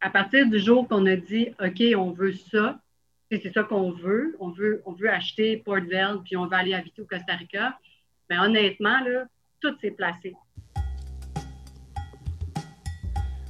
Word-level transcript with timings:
à 0.00 0.10
partir 0.10 0.48
du 0.48 0.58
jour 0.58 0.88
qu'on 0.88 1.06
a 1.06 1.16
dit, 1.16 1.48
OK, 1.62 1.82
on 1.96 2.10
veut 2.10 2.34
ça, 2.50 2.78
c'est 3.30 3.52
ça 3.52 3.62
qu'on 3.62 3.92
veut, 3.92 4.36
on 4.40 4.48
veut, 4.48 4.82
on 4.86 4.92
veut 4.92 5.10
acheter 5.10 5.58
Port 5.58 5.80
Vell, 5.88 6.18
puis 6.24 6.36
on 6.36 6.46
va 6.46 6.58
aller 6.58 6.74
habiter 6.74 7.02
au 7.02 7.04
Costa 7.04 7.34
Rica, 7.34 7.78
mais 8.28 8.36
ben, 8.36 8.44
honnêtement, 8.44 9.00
là, 9.04 9.26
tout 9.60 9.74
s'est 9.80 9.90
placé. 9.90 10.34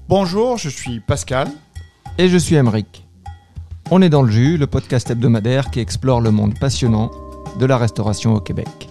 Bonjour, 0.09 0.59
je 0.59 0.69
suis 0.69 1.01
Pascal. 1.01 1.49
Et 2.19 2.29
je 2.29 2.37
suis 2.37 2.57
Emeric. 2.57 3.07
On 3.91 4.03
est 4.03 4.09
dans 4.09 4.23
le 4.23 4.31
jus, 4.31 4.57
le 4.59 4.67
podcast 4.67 5.09
hebdomadaire 5.09 5.71
qui 5.71 5.81
explore 5.81 6.21
le 6.21 6.31
monde 6.31 6.59
passionnant 6.59 7.11
de 7.59 7.65
la 7.65 7.79
restauration 7.79 8.35
au 8.35 8.41
Québec. 8.41 8.89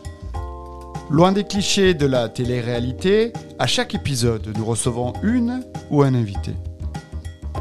Loin 1.12 1.32
des 1.32 1.44
clichés 1.44 1.94
de 1.94 2.06
la 2.06 2.30
télé-réalité, 2.30 3.34
à 3.60 3.68
chaque 3.68 3.94
épisode, 3.94 4.54
nous 4.58 4.66
recevons 4.66 5.14
une 5.24 5.64
ou 5.92 6.02
un 6.02 6.14
invité. 6.14 6.54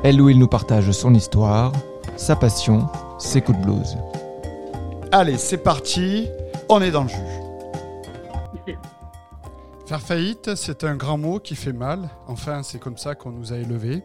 Elle 0.04 0.20
ou 0.20 0.28
il 0.28 0.38
nous 0.38 0.46
partage 0.46 0.92
son 0.92 1.12
histoire, 1.12 1.72
sa 2.16 2.36
passion, 2.36 2.86
ses 3.18 3.40
coups 3.40 3.58
de 3.58 3.64
blues. 3.64 3.96
Allez, 5.10 5.38
c'est 5.38 5.58
parti, 5.58 6.28
on 6.68 6.80
est 6.80 6.92
dans 6.92 7.02
le 7.02 7.08
jus. 7.08 8.76
Faire 9.86 10.00
faillite, 10.00 10.54
c'est 10.54 10.84
un 10.84 10.94
grand 10.94 11.18
mot 11.18 11.40
qui 11.40 11.56
fait 11.56 11.72
mal. 11.72 12.10
Enfin, 12.28 12.62
c'est 12.62 12.78
comme 12.78 12.96
ça 12.96 13.16
qu'on 13.16 13.32
nous 13.32 13.52
a 13.52 13.56
élevés. 13.56 14.04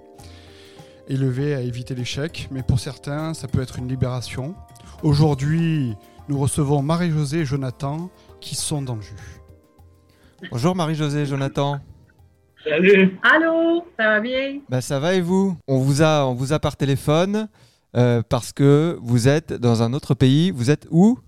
Élevés 1.07 1.53
à 1.53 1.61
éviter 1.61 1.93
l'échec, 1.93 2.47
mais 2.49 2.63
pour 2.63 2.79
certains, 2.79 3.35
ça 3.35 3.47
peut 3.47 3.61
être 3.61 3.77
une 3.77 3.87
libération. 3.87 4.55
Aujourd'hui, 5.03 5.95
nous 6.27 6.39
recevons 6.39 6.81
Marie-Josée 6.81 7.41
et 7.41 7.45
Jonathan 7.45 8.09
qui 8.39 8.55
sont 8.55 8.81
dans 8.81 8.95
le 8.95 9.01
jus. 9.01 9.41
Bonjour 10.49 10.75
Marie-Josée 10.75 11.21
et 11.21 11.25
Jonathan. 11.25 11.79
Salut. 12.63 13.17
Allô, 13.23 13.85
ça 13.97 14.05
va 14.07 14.19
bien? 14.21 14.59
Ben, 14.69 14.81
ça 14.81 14.99
va 14.99 15.13
et 15.15 15.21
vous? 15.21 15.57
On 15.67 15.79
vous, 15.79 16.01
a, 16.01 16.25
on 16.25 16.33
vous 16.33 16.53
a 16.53 16.59
par 16.59 16.77
téléphone 16.77 17.49
euh, 17.95 18.21
parce 18.27 18.53
que 18.53 18.97
vous 19.01 19.27
êtes 19.27 19.51
dans 19.53 19.83
un 19.83 19.91
autre 19.93 20.13
pays. 20.13 20.51
Vous 20.51 20.71
êtes 20.71 20.87
où? 20.89 21.19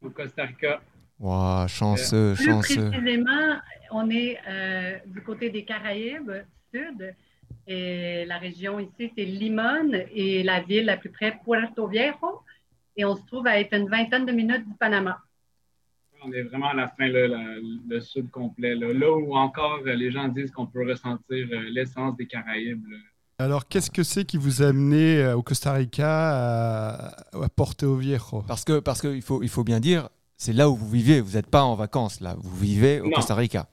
Au 0.00 0.10
Costa 0.10 0.44
Rica. 0.44 0.80
Wow, 1.18 1.66
chanceux, 1.68 2.34
Plus 2.36 2.44
chanceux. 2.46 2.90
précisément, 2.90 3.56
on 3.90 4.10
est 4.10 4.38
euh, 4.48 4.98
du 5.06 5.22
côté 5.22 5.50
des 5.50 5.64
Caraïbes, 5.64 6.32
sud. 6.72 7.14
Et 7.66 8.24
la 8.26 8.38
région 8.38 8.80
ici, 8.80 9.12
c'est 9.16 9.24
Limon 9.24 9.90
et 10.14 10.42
la 10.42 10.60
ville 10.60 10.86
la 10.86 10.96
plus 10.96 11.10
près, 11.10 11.38
Puerto 11.44 11.86
Viejo. 11.86 12.42
Et 12.96 13.04
on 13.04 13.16
se 13.16 13.24
trouve 13.26 13.46
à 13.46 13.58
être 13.58 13.74
une 13.74 13.88
vingtaine 13.88 14.26
de 14.26 14.32
minutes 14.32 14.66
du 14.68 14.74
Panama. 14.74 15.18
On 16.24 16.32
est 16.32 16.42
vraiment 16.42 16.68
à 16.68 16.74
la 16.74 16.88
fin, 16.88 17.08
là, 17.08 17.26
la- 17.28 17.58
le 17.88 18.00
sud 18.00 18.30
complet. 18.30 18.74
Là, 18.74 18.92
Là 18.92 19.10
où 19.12 19.34
encore 19.36 19.80
euh, 19.86 19.94
les 19.94 20.10
gens 20.10 20.28
disent 20.28 20.50
qu'on 20.50 20.66
peut 20.66 20.88
ressentir 20.88 21.46
euh, 21.52 21.68
l'essence 21.70 22.16
des 22.16 22.26
Caraïbes. 22.26 22.84
là. 22.90 22.96
Alors, 23.38 23.66
qu'est-ce 23.66 23.90
que 23.90 24.02
c'est 24.04 24.24
qui 24.24 24.36
vous 24.36 24.62
a 24.62 24.66
amené 24.68 25.18
euh, 25.18 25.36
au 25.36 25.42
Costa 25.42 25.72
Rica 25.72 26.06
à, 26.08 27.06
à 27.42 27.48
Porto 27.54 27.96
Viejo? 27.96 28.44
Parce 28.46 28.64
que 28.64 28.78
parce 28.78 29.00
qu'il 29.00 29.22
faut, 29.22 29.42
il 29.42 29.48
faut 29.48 29.64
bien 29.64 29.80
dire, 29.80 30.08
c'est 30.36 30.52
là 30.52 30.68
où 30.70 30.76
vous 30.76 30.88
vivez. 30.88 31.20
Vous 31.20 31.32
n'êtes 31.36 31.48
pas 31.48 31.62
en 31.64 31.74
vacances 31.74 32.20
là. 32.20 32.36
Vous 32.38 32.56
vivez 32.56 33.00
au 33.00 33.06
Non. 33.06 33.12
Costa 33.16 33.34
Rica. 33.34 33.66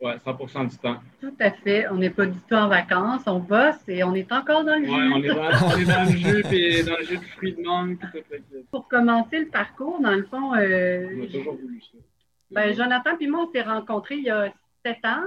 Ouais, 0.00 0.16
100% 0.26 0.68
du 0.68 0.76
temps. 0.76 0.96
Tout 1.22 1.34
à 1.40 1.50
fait. 1.52 1.88
On 1.88 1.94
n'est 1.96 2.10
pas 2.10 2.26
du 2.26 2.38
tout 2.40 2.54
en 2.54 2.68
vacances. 2.68 3.22
On 3.26 3.38
bosse 3.38 3.88
et 3.88 4.04
on 4.04 4.14
est 4.14 4.30
encore 4.30 4.62
dans 4.62 4.76
le 4.76 4.82
Ouais, 4.82 4.88
jus. 4.88 5.12
on 5.14 5.22
est 5.22 5.28
dans, 5.28 5.66
on 5.74 5.78
est 5.78 5.84
dans 5.86 6.04
le 6.04 6.16
jus, 6.16 6.42
puis 6.42 6.84
dans 6.84 6.96
le 6.98 7.04
jus 7.04 7.16
de 7.18 7.24
fruits 7.24 7.54
de 7.54 7.62
mangue. 7.62 7.98
tout, 7.98 8.08
Pour 8.70 8.88
commencer 8.88 9.38
le 9.38 9.46
parcours, 9.46 9.98
dans 10.02 10.14
le 10.14 10.24
fond, 10.24 10.54
euh, 10.54 11.06
On 11.18 11.24
a 11.24 11.26
toujours 11.28 11.56
voulu 11.56 11.80
ça. 11.80 11.96
Ben, 12.50 12.74
Jonathan 12.74 13.10
et 13.18 13.26
moi, 13.26 13.46
on 13.48 13.52
s'est 13.52 13.62
rencontrés 13.62 14.16
il 14.16 14.24
y 14.24 14.30
a 14.30 14.52
sept 14.84 15.02
ans 15.04 15.24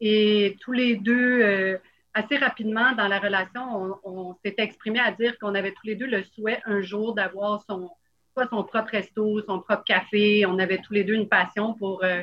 et 0.00 0.56
tous 0.60 0.72
les 0.72 0.96
deux, 0.96 1.40
euh, 1.42 1.78
assez 2.12 2.36
rapidement 2.38 2.92
dans 2.96 3.08
la 3.08 3.18
relation, 3.20 3.62
on, 4.04 4.10
on 4.30 4.36
s'était 4.44 4.62
exprimé 4.64 4.98
à 5.00 5.12
dire 5.12 5.38
qu'on 5.38 5.54
avait 5.54 5.70
tous 5.72 5.86
les 5.86 5.94
deux 5.94 6.06
le 6.06 6.24
souhait 6.24 6.60
un 6.66 6.80
jour 6.82 7.14
d'avoir 7.14 7.62
son, 7.70 7.88
soit 8.34 8.48
son 8.50 8.64
propre 8.64 8.90
resto, 8.90 9.40
son 9.42 9.60
propre 9.60 9.84
café. 9.84 10.44
On 10.44 10.58
avait 10.58 10.78
tous 10.78 10.92
les 10.92 11.04
deux 11.04 11.14
une 11.14 11.28
passion 11.28 11.74
pour, 11.74 12.02
euh, 12.04 12.22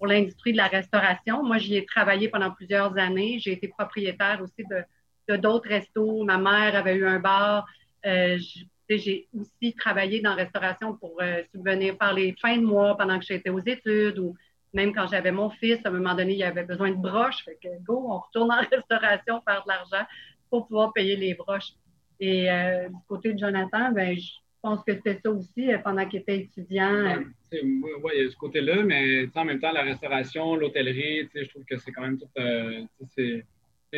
pour 0.00 0.06
l'industrie 0.06 0.52
de 0.52 0.56
la 0.56 0.66
restauration. 0.66 1.42
Moi, 1.42 1.58
j'y 1.58 1.76
ai 1.76 1.84
travaillé 1.84 2.30
pendant 2.30 2.50
plusieurs 2.50 2.96
années. 2.96 3.38
J'ai 3.38 3.52
été 3.52 3.68
propriétaire 3.68 4.40
aussi 4.42 4.64
de 4.70 5.36
d'autres 5.36 5.68
restos. 5.68 6.24
Ma 6.24 6.38
mère 6.38 6.74
avait 6.74 6.96
eu 6.96 7.06
un 7.06 7.20
bar. 7.20 7.66
Euh, 8.06 8.38
j'ai 8.88 9.28
aussi 9.38 9.74
travaillé 9.74 10.22
dans 10.22 10.30
la 10.30 10.44
restauration 10.44 10.96
pour 10.96 11.20
euh, 11.20 11.42
subvenir 11.52 11.98
par 11.98 12.14
les 12.14 12.34
fins 12.40 12.56
de 12.56 12.64
mois 12.64 12.96
pendant 12.96 13.18
que 13.18 13.26
j'étais 13.26 13.50
aux 13.50 13.60
études 13.60 14.18
ou 14.18 14.34
même 14.72 14.94
quand 14.94 15.06
j'avais 15.06 15.32
mon 15.32 15.50
fils, 15.50 15.78
à 15.84 15.88
un 15.88 15.92
moment 15.92 16.14
donné, 16.14 16.34
il 16.34 16.42
avait 16.42 16.64
besoin 16.64 16.90
de 16.90 16.96
broches. 16.96 17.44
Fait 17.44 17.58
que 17.62 17.68
go, 17.82 18.06
on 18.08 18.18
retourne 18.20 18.50
en 18.50 18.60
restauration 18.70 19.42
faire 19.42 19.62
de 19.64 19.68
l'argent 19.68 20.06
pour 20.48 20.66
pouvoir 20.66 20.92
payer 20.94 21.14
les 21.14 21.34
broches. 21.34 21.72
Et 22.18 22.50
euh, 22.50 22.88
du 22.88 23.04
côté 23.06 23.34
de 23.34 23.38
Jonathan, 23.38 23.92
ben, 23.92 24.16
je 24.16 24.30
pense 24.62 24.82
que 24.84 24.92
c'était 24.94 25.18
ça 25.22 25.30
aussi 25.30 25.72
euh, 25.72 25.78
pendant 25.78 26.06
qu'il 26.06 26.20
était 26.20 26.38
étudiant. 26.38 27.22
moi, 27.64 27.90
ouais, 28.04 28.12
il 28.16 28.24
y 28.24 28.26
a 28.26 28.30
ce 28.30 28.36
côté-là, 28.36 28.82
mais 28.82 29.26
en 29.34 29.44
même 29.44 29.60
temps, 29.60 29.72
la 29.72 29.82
restauration, 29.82 30.56
l'hôtellerie, 30.56 31.28
je 31.34 31.48
trouve 31.48 31.64
que 31.64 31.76
c'est 31.76 31.92
quand 31.92 32.02
même 32.02 32.18
tout. 32.18 32.28
euh, 32.38 32.84
c'est- 33.14 33.44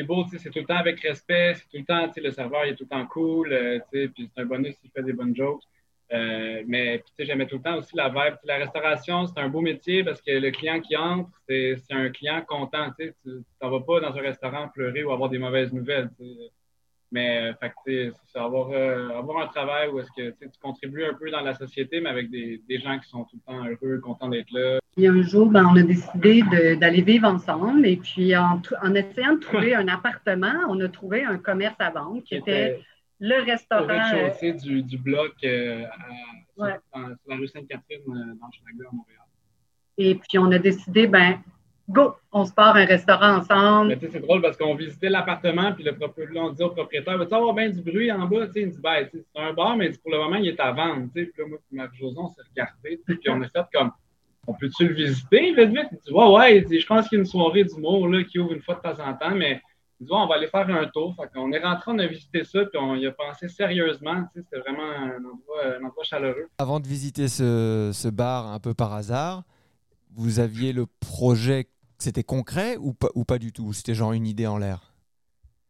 beau, 0.04 0.24
c'est 0.30 0.50
tout 0.50 0.60
le 0.60 0.64
temps 0.64 0.76
avec 0.76 1.00
respect, 1.00 1.54
c'est 1.54 1.68
tout 1.68 1.76
le 1.78 1.84
temps, 1.84 2.10
le 2.16 2.30
serveur, 2.30 2.64
il 2.64 2.72
est 2.72 2.76
tout 2.76 2.84
le 2.84 2.88
temps 2.88 3.06
cool, 3.06 3.52
euh, 3.52 3.78
puis 3.90 4.10
c'est 4.16 4.40
un 4.40 4.46
bonus 4.46 4.74
s'il 4.76 4.90
fait 4.90 5.02
des 5.02 5.12
bonnes 5.12 5.36
jokes. 5.36 5.62
Euh, 6.12 6.62
mais 6.66 7.02
j'aimais 7.18 7.46
tout 7.46 7.56
le 7.56 7.62
temps 7.62 7.78
aussi 7.78 7.96
la 7.96 8.08
vibe. 8.10 8.36
La 8.44 8.56
restauration, 8.58 9.26
c'est 9.26 9.38
un 9.38 9.48
beau 9.48 9.62
métier 9.62 10.04
parce 10.04 10.20
que 10.20 10.30
le 10.30 10.50
client 10.50 10.80
qui 10.80 10.94
entre, 10.96 11.30
c'est 11.48 11.76
un 11.90 12.10
client 12.10 12.42
content. 12.46 12.90
Tu 12.98 13.06
sais, 13.06 13.14
tu 13.24 13.30
t'en 13.58 13.70
vas 13.70 13.80
pas 13.80 14.00
dans 14.00 14.14
un 14.16 14.20
restaurant 14.20 14.68
pleurer 14.68 15.04
ou 15.04 15.10
avoir 15.10 15.30
des 15.30 15.38
mauvaises 15.38 15.72
nouvelles. 15.72 16.10
Mais 17.12 17.50
euh, 17.50 17.54
fait 17.60 17.72
c'est 18.26 18.38
avoir, 18.38 18.70
euh, 18.70 19.10
avoir 19.10 19.42
un 19.44 19.46
travail 19.48 19.88
où 19.90 20.00
est-ce 20.00 20.10
que 20.16 20.30
tu 20.30 20.58
contribues 20.60 21.04
un 21.04 21.12
peu 21.14 21.30
dans 21.30 21.42
la 21.42 21.54
société, 21.54 22.00
mais 22.00 22.08
avec 22.08 22.30
des, 22.30 22.62
des 22.66 22.78
gens 22.78 22.98
qui 22.98 23.08
sont 23.08 23.24
tout 23.24 23.36
le 23.36 23.52
temps 23.52 23.64
heureux, 23.64 23.98
contents 23.98 24.28
d'être 24.30 24.50
là. 24.50 24.78
Puis 24.96 25.06
un 25.06 25.22
jour, 25.22 25.50
ben, 25.50 25.66
on 25.66 25.76
a 25.76 25.82
décidé 25.82 26.42
d'aller 26.80 27.02
vivre 27.02 27.28
ensemble. 27.28 27.86
Et 27.86 27.96
puis, 27.96 28.34
en, 28.36 28.60
essayant 28.94 29.34
de 29.34 29.40
trouver 29.40 29.74
un 29.74 29.88
appartement, 29.88 30.52
on 30.68 30.80
a 30.80 30.88
trouvé 30.88 31.22
un 31.24 31.38
commerce 31.38 31.76
à 31.78 31.90
vendre 31.90 32.22
qui 32.22 32.34
était 32.36 32.80
le 33.20 33.40
au 33.40 33.44
restaurant. 33.44 33.88
euh, 33.88 34.26
rez-de-chaussée 34.26 34.52
du, 34.54 34.82
du 34.82 34.98
bloc 34.98 35.32
euh, 35.44 35.84
à- 35.84 36.62
Ouais. 36.62 36.72
sur, 36.72 37.00
dans- 37.00 37.06
sur 37.08 37.28
la 37.28 37.36
rue 37.36 37.48
Sainte-Catherine 37.48 38.02
dans 38.06 38.12
le 38.14 38.86
à 38.86 38.92
Montréal. 38.92 39.20
et 39.98 40.14
puis, 40.14 40.38
on 40.38 40.50
a 40.50 40.58
décidé, 40.58 41.06
ben, 41.06 41.38
go, 41.88 42.14
on 42.32 42.44
se 42.44 42.52
part 42.52 42.76
un 42.76 42.84
restaurant 42.84 43.38
ensemble. 43.38 43.88
Mais 43.88 43.98
tu 43.98 44.06
sais, 44.06 44.12
c'est 44.12 44.20
drôle 44.20 44.40
parce 44.40 44.56
qu'on 44.56 44.74
visitait 44.74 45.08
l'appartement, 45.08 45.72
puis 45.72 45.84
le 45.84 45.94
on 46.38 46.50
dit 46.50 46.62
au 46.62 46.70
propriétaire, 46.70 47.18
vas-tu 47.18 47.34
avoir 47.34 47.54
bien 47.54 47.70
du 47.70 47.82
bruit 47.82 48.10
en 48.10 48.26
bas? 48.26 48.46
Tu 48.46 48.52
sais, 48.52 48.60
il 48.62 48.66
me 48.68 48.72
dit, 48.72 48.80
ben, 48.82 49.06
tu 49.10 49.24
c'est 49.34 49.40
un 49.40 49.52
bar, 49.52 49.76
mais 49.76 49.90
pour 49.90 50.10
le 50.10 50.18
moment, 50.18 50.36
il 50.36 50.48
est 50.48 50.60
à 50.60 50.72
vendre. 50.72 51.08
Tu 51.14 51.24
sais, 51.24 51.30
puis 51.30 51.42
là, 51.42 51.48
moi, 51.48 51.58
puis 51.68 51.76
Marie-Josée, 51.76 52.18
on 52.18 52.28
s'est 52.28 52.42
regardé, 52.50 53.00
puis 53.06 53.18
on 53.28 53.42
a 53.42 53.48
fait 53.48 53.66
comme, 53.72 53.90
on 54.46 54.54
peut-tu 54.54 54.88
le 54.88 54.94
visiter? 54.94 55.52
Vite, 55.54 55.70
vite? 55.70 55.88
Il 55.92 55.98
dit, 55.98 56.12
ouais, 56.12 56.28
ouais, 56.28 56.58
il 56.58 56.64
dit, 56.64 56.80
je 56.80 56.86
pense 56.86 57.08
qu'il 57.08 57.16
y 57.16 57.20
a 57.20 57.22
une 57.22 57.30
soirée 57.30 57.64
d'humour 57.64 58.08
là, 58.08 58.24
qui 58.24 58.38
ouvre 58.38 58.52
une 58.52 58.62
fois 58.62 58.74
de 58.74 58.80
temps 58.80 58.98
en 59.04 59.14
temps, 59.14 59.34
mais 59.34 59.60
il 60.00 60.06
dit, 60.06 60.12
ouais, 60.12 60.18
on 60.18 60.26
va 60.26 60.34
aller 60.34 60.48
faire 60.48 60.68
un 60.68 60.86
tour. 60.86 61.14
Fait 61.14 61.28
qu'on 61.32 61.52
est 61.52 61.62
rentré, 61.62 61.92
on 61.92 61.98
a 61.98 62.06
visité 62.06 62.42
ça, 62.42 62.64
puis 62.64 62.80
on 62.80 62.96
y 62.96 63.06
a 63.06 63.12
pensé 63.12 63.48
sérieusement. 63.48 64.24
Tu 64.34 64.40
sais, 64.40 64.46
c'était 64.50 64.60
vraiment 64.60 64.90
un 64.90 65.18
endroit, 65.18 65.78
un 65.80 65.84
endroit 65.84 66.02
chaleureux. 66.02 66.48
Avant 66.58 66.80
de 66.80 66.88
visiter 66.88 67.28
ce, 67.28 67.90
ce 67.92 68.08
bar 68.08 68.48
un 68.48 68.58
peu 68.58 68.74
par 68.74 68.92
hasard, 68.94 69.44
vous 70.14 70.40
aviez 70.40 70.72
le 70.72 70.86
projet, 70.86 71.68
c'était 71.98 72.24
concret 72.24 72.76
ou 72.78 72.92
pas, 72.92 73.08
ou 73.14 73.24
pas 73.24 73.38
du 73.38 73.52
tout? 73.52 73.72
C'était 73.72 73.94
genre 73.94 74.12
une 74.12 74.26
idée 74.26 74.46
en 74.46 74.58
l'air? 74.58 74.94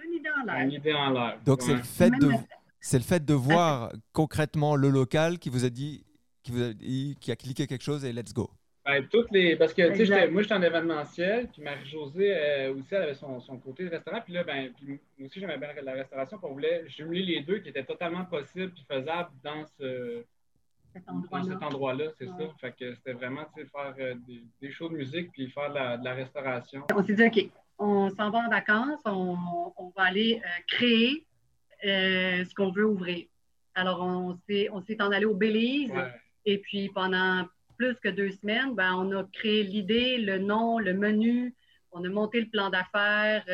Une 0.05 0.15
idée 0.15 0.31
en 0.31 0.45
l'air. 0.45 0.65
Une 0.65 0.73
idée 0.73 0.95
en 0.95 1.11
l'air. 1.11 1.39
Donc 1.45 1.63
c'est 1.63 1.75
le 1.75 1.83
fait 1.83 2.11
de 2.11 2.27
Même- 2.27 2.45
c'est 2.81 2.99
le 2.99 3.05
fait 3.05 3.25
de 3.25 3.35
voir 3.35 3.93
concrètement 4.13 4.75
le 4.77 4.89
local 4.89 5.39
qui 5.39 5.51
vous 5.51 5.65
a 5.65 5.71
dit 5.71 6.05
qui 6.43 6.51
vous 6.51 6.63
a 6.63 6.73
dit 6.73 7.17
qui 7.21 7.31
a 7.31 7.37
cliqué 7.37 7.67
quelque 7.67 7.85
chose 7.85 8.05
et 8.05 8.13
let's 8.13 8.35
go. 8.35 8.51
Ben, 8.85 9.07
toutes 9.07 9.31
les... 9.31 9.55
Parce 9.55 9.73
que, 9.73 9.97
tu 9.97 10.07
sais, 10.07 10.29
moi, 10.29 10.43
j'étais 10.43 10.55
en 10.55 10.63
événementiel, 10.63 11.47
puis 11.53 11.63
Marie-Josée 11.63 12.35
euh, 12.35 12.75
aussi, 12.75 12.89
elle 12.91 13.03
avait 13.03 13.15
son, 13.15 13.39
son 13.39 13.57
côté 13.59 13.85
de 13.85 13.91
restaurant, 13.91 14.21
puis 14.25 14.33
là, 14.33 14.43
ben, 14.43 14.73
puis 14.73 14.99
moi 15.19 15.29
aussi, 15.29 15.39
j'aimais 15.39 15.57
bien 15.57 15.69
la 15.85 15.93
restauration, 15.93 16.37
puis 16.37 16.47
on 16.51 16.55
voulait 16.55 16.89
jumeler 16.89 17.23
les 17.23 17.41
deux 17.43 17.61
qui 17.61 17.69
étaient 17.69 17.85
totalement 17.85 18.25
possibles 18.25 18.73
puis 18.73 18.85
faisables 18.89 19.31
dans, 19.45 19.65
ce, 19.79 20.25
Cet 20.93 21.07
dans 21.07 21.15
endroit-là. 21.15 21.45
cet 21.55 21.63
endroit-là, 21.63 22.05
c'est 22.19 22.27
Ouais. 22.29 22.47
ça. 22.47 22.53
Fait 22.61 22.73
que 22.79 22.95
c'était 22.95 23.13
vraiment, 23.13 23.45
faire 23.55 23.95
euh, 23.99 24.15
des, 24.27 24.43
des 24.61 24.71
shows 24.71 24.89
de 24.89 24.97
musique, 24.97 25.31
puis 25.33 25.51
faire 25.51 25.71
de 25.71 25.75
la, 25.75 25.97
de 25.97 26.05
la 26.05 26.15
restauration. 26.15 26.85
On 26.95 27.05
s'est 27.05 27.15
dit, 27.15 27.25
OK, 27.25 27.51
on 27.79 28.11
s'en 28.11 28.31
va 28.31 28.39
en 28.41 28.49
vacances, 28.51 29.01
on, 29.07 29.37
on 29.77 29.93
va 29.97 30.05
aller 30.05 30.41
euh, 30.45 30.49
créer 30.69 31.27
euh, 31.85 32.45
ce 32.45 32.55
qu'on 32.55 32.71
veut 32.71 32.87
ouvrir. 32.87 33.27
Alors, 33.75 34.03
on 34.03 34.37
s'est 34.49 34.69
on 34.71 34.83
s'est 34.83 35.01
en 35.03 35.11
allé 35.13 35.25
au 35.25 35.35
Belize 35.35 35.91
Ouais. 35.91 36.11
et 36.45 36.59
puis 36.59 36.91
pendant 36.91 37.47
plus 37.79 37.95
que 38.01 38.11
deux 38.11 38.31
semaines, 38.33 38.75
ben, 38.75 38.95
on 38.95 39.11
a 39.17 39.25
créé 39.33 39.63
l'idée, 39.65 40.19
le 40.19 40.39
nom, 40.39 40.79
le 40.79 40.93
menu, 40.95 41.55
on 41.91 42.05
a 42.05 42.09
monté 42.09 42.41
le 42.41 42.49
plan 42.49 42.69
d'affaires, 42.71 43.45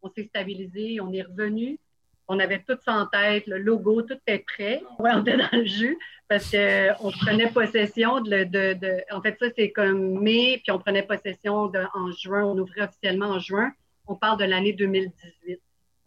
on 0.00 0.08
s'est 0.10 0.24
stabilisé, 0.24 1.00
on 1.00 1.12
est 1.12 1.22
revenu. 1.22 1.78
On 2.28 2.38
avait 2.38 2.62
tout 2.66 2.76
ça 2.84 2.94
en 2.94 3.06
tête, 3.06 3.46
le 3.46 3.58
logo, 3.58 4.02
tout 4.02 4.14
était 4.26 4.38
prêt. 4.46 4.82
Ouais, 4.98 5.10
on 5.14 5.20
était 5.20 5.36
dans 5.36 5.48
le 5.52 5.64
jus 5.66 5.98
parce 6.28 6.50
qu'on 6.50 7.10
prenait 7.12 7.50
possession 7.50 8.20
de, 8.20 8.30
le- 8.30 8.44
de, 8.46 8.72
de- 8.78 9.02
En 9.12 9.20
fait, 9.20 9.36
ça, 9.38 9.46
c'est 9.56 9.70
comme 9.72 10.20
mai, 10.22 10.60
puis 10.62 10.72
on 10.72 10.78
prenait 10.78 11.02
possession 11.02 11.66
de, 11.66 11.80
en 11.94 12.10
juin. 12.12 12.44
On 12.44 12.56
ouvrait 12.58 12.82
officiellement 12.82 13.26
en 13.26 13.38
juin. 13.40 13.72
On 14.06 14.14
parle 14.16 14.38
de 14.38 14.44
l'année 14.44 14.72
2018. 14.72 15.60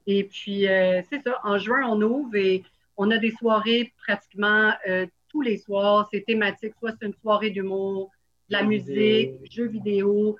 Et 0.08 0.24
puis, 0.24 0.62
c'est 1.10 1.22
ça, 1.24 1.40
en 1.44 1.58
juin, 1.58 1.82
on 1.88 2.02
ouvre 2.02 2.36
et 2.36 2.64
on 2.96 3.12
a 3.12 3.18
des 3.18 3.32
soirées 3.32 3.94
pratiquement 4.06 4.72
tous 5.30 5.42
les 5.42 5.58
soirs. 5.58 6.08
C'est 6.12 6.22
thématique, 6.26 6.74
soit 6.80 6.94
c'est 7.00 7.08
une 7.08 7.14
soirée 7.22 7.50
d'humour, 7.52 8.10
de 8.50 8.54
la 8.54 8.64
musique, 8.64 9.32
jeux 9.52 9.68
vidéo, 9.68 10.38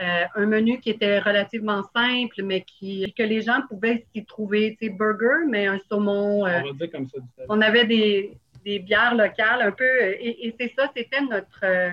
euh, 0.00 0.24
un 0.34 0.46
menu 0.46 0.78
qui 0.78 0.90
était 0.90 1.18
relativement 1.20 1.82
simple, 1.94 2.42
mais 2.42 2.60
qui, 2.62 3.14
que 3.16 3.22
les 3.22 3.40
gens 3.40 3.62
pouvaient 3.68 4.06
s'y 4.12 4.26
trouver. 4.26 4.76
Tu 4.78 4.88
sais, 4.88 4.92
burger, 4.92 5.46
mais 5.48 5.66
un 5.66 5.80
saumon. 5.88 6.46
Euh, 6.46 6.60
on 6.64 6.66
va 6.66 6.72
dire 6.72 6.90
comme 6.90 7.08
ça. 7.08 7.18
On 7.48 7.62
avait 7.62 7.86
des, 7.86 8.36
des, 8.62 8.78
bières 8.78 9.14
locales 9.14 9.62
un 9.62 9.72
peu. 9.72 10.02
Et, 10.02 10.54
c'est 10.60 10.72
ça, 10.76 10.90
c'était 10.94 11.22
notre. 11.22 11.60
Euh, 11.64 11.90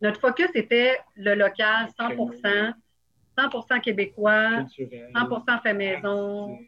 notre 0.00 0.20
focus 0.20 0.50
était 0.54 0.98
le 1.16 1.34
local, 1.34 1.88
100% 1.98 2.72
100% 3.36 3.80
québécois, 3.80 4.64
100% 4.78 5.62
fait 5.62 5.74
maison, 5.74 6.58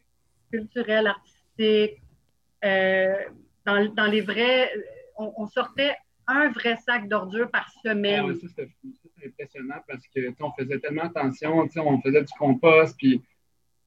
culturel, 0.51 1.07
artistique. 1.09 2.01
dans, 2.63 3.95
dans, 3.95 4.07
les 4.07 4.21
vrais, 4.21 4.73
on, 5.17 5.33
on 5.37 5.47
sortait 5.47 5.95
un 6.27 6.49
vrai 6.51 6.77
sac 6.77 7.09
d'ordures 7.09 7.51
par 7.51 7.71
semaine. 7.85 8.25
Ah 8.31 8.35
ça, 8.35 8.47
c'était 8.49 8.71
impressionnant 9.27 9.77
parce 9.87 10.07
que 10.15 10.21
on 10.41 10.53
faisait 10.53 10.79
tellement 10.79 11.05
attention, 11.05 11.59
on 11.77 12.01
faisait 12.01 12.23
du 12.23 12.33
compost, 12.39 12.97
puis, 12.97 13.23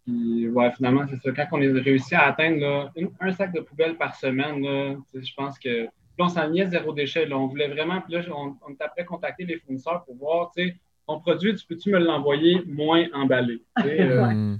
ouais, 0.07 0.71
finalement, 0.73 1.05
c'est 1.09 1.17
ça. 1.17 1.31
Quand 1.31 1.57
on 1.57 1.61
a 1.61 1.81
réussi 1.81 2.15
à 2.15 2.27
atteindre 2.27 2.91
un 3.19 3.31
sac 3.31 3.53
de 3.53 3.61
poubelle 3.61 3.95
par 3.95 4.15
semaine, 4.15 5.01
je 5.13 5.33
pense 5.35 5.57
que 5.59 5.83
là, 5.83 5.89
on 6.19 6.29
s'enlignait 6.29 6.67
zéro 6.67 6.93
déchet. 6.93 7.25
Là, 7.25 7.37
on 7.37 7.47
voulait 7.47 7.67
vraiment, 7.67 8.01
puis 8.01 8.13
là, 8.13 8.21
on, 8.35 8.55
on 8.67 8.73
était 8.73 8.83
après 8.83 9.05
contacter 9.05 9.45
les 9.45 9.59
fournisseurs 9.59 10.03
pour 10.05 10.15
voir, 10.15 10.51
tu 10.55 10.63
sais, 10.63 10.75
ton 11.07 11.19
produit, 11.19 11.55
tu 11.55 11.65
peux-tu 11.65 11.91
me 11.91 11.99
l'envoyer 11.99 12.61
moins 12.65 13.05
emballé? 13.13 13.61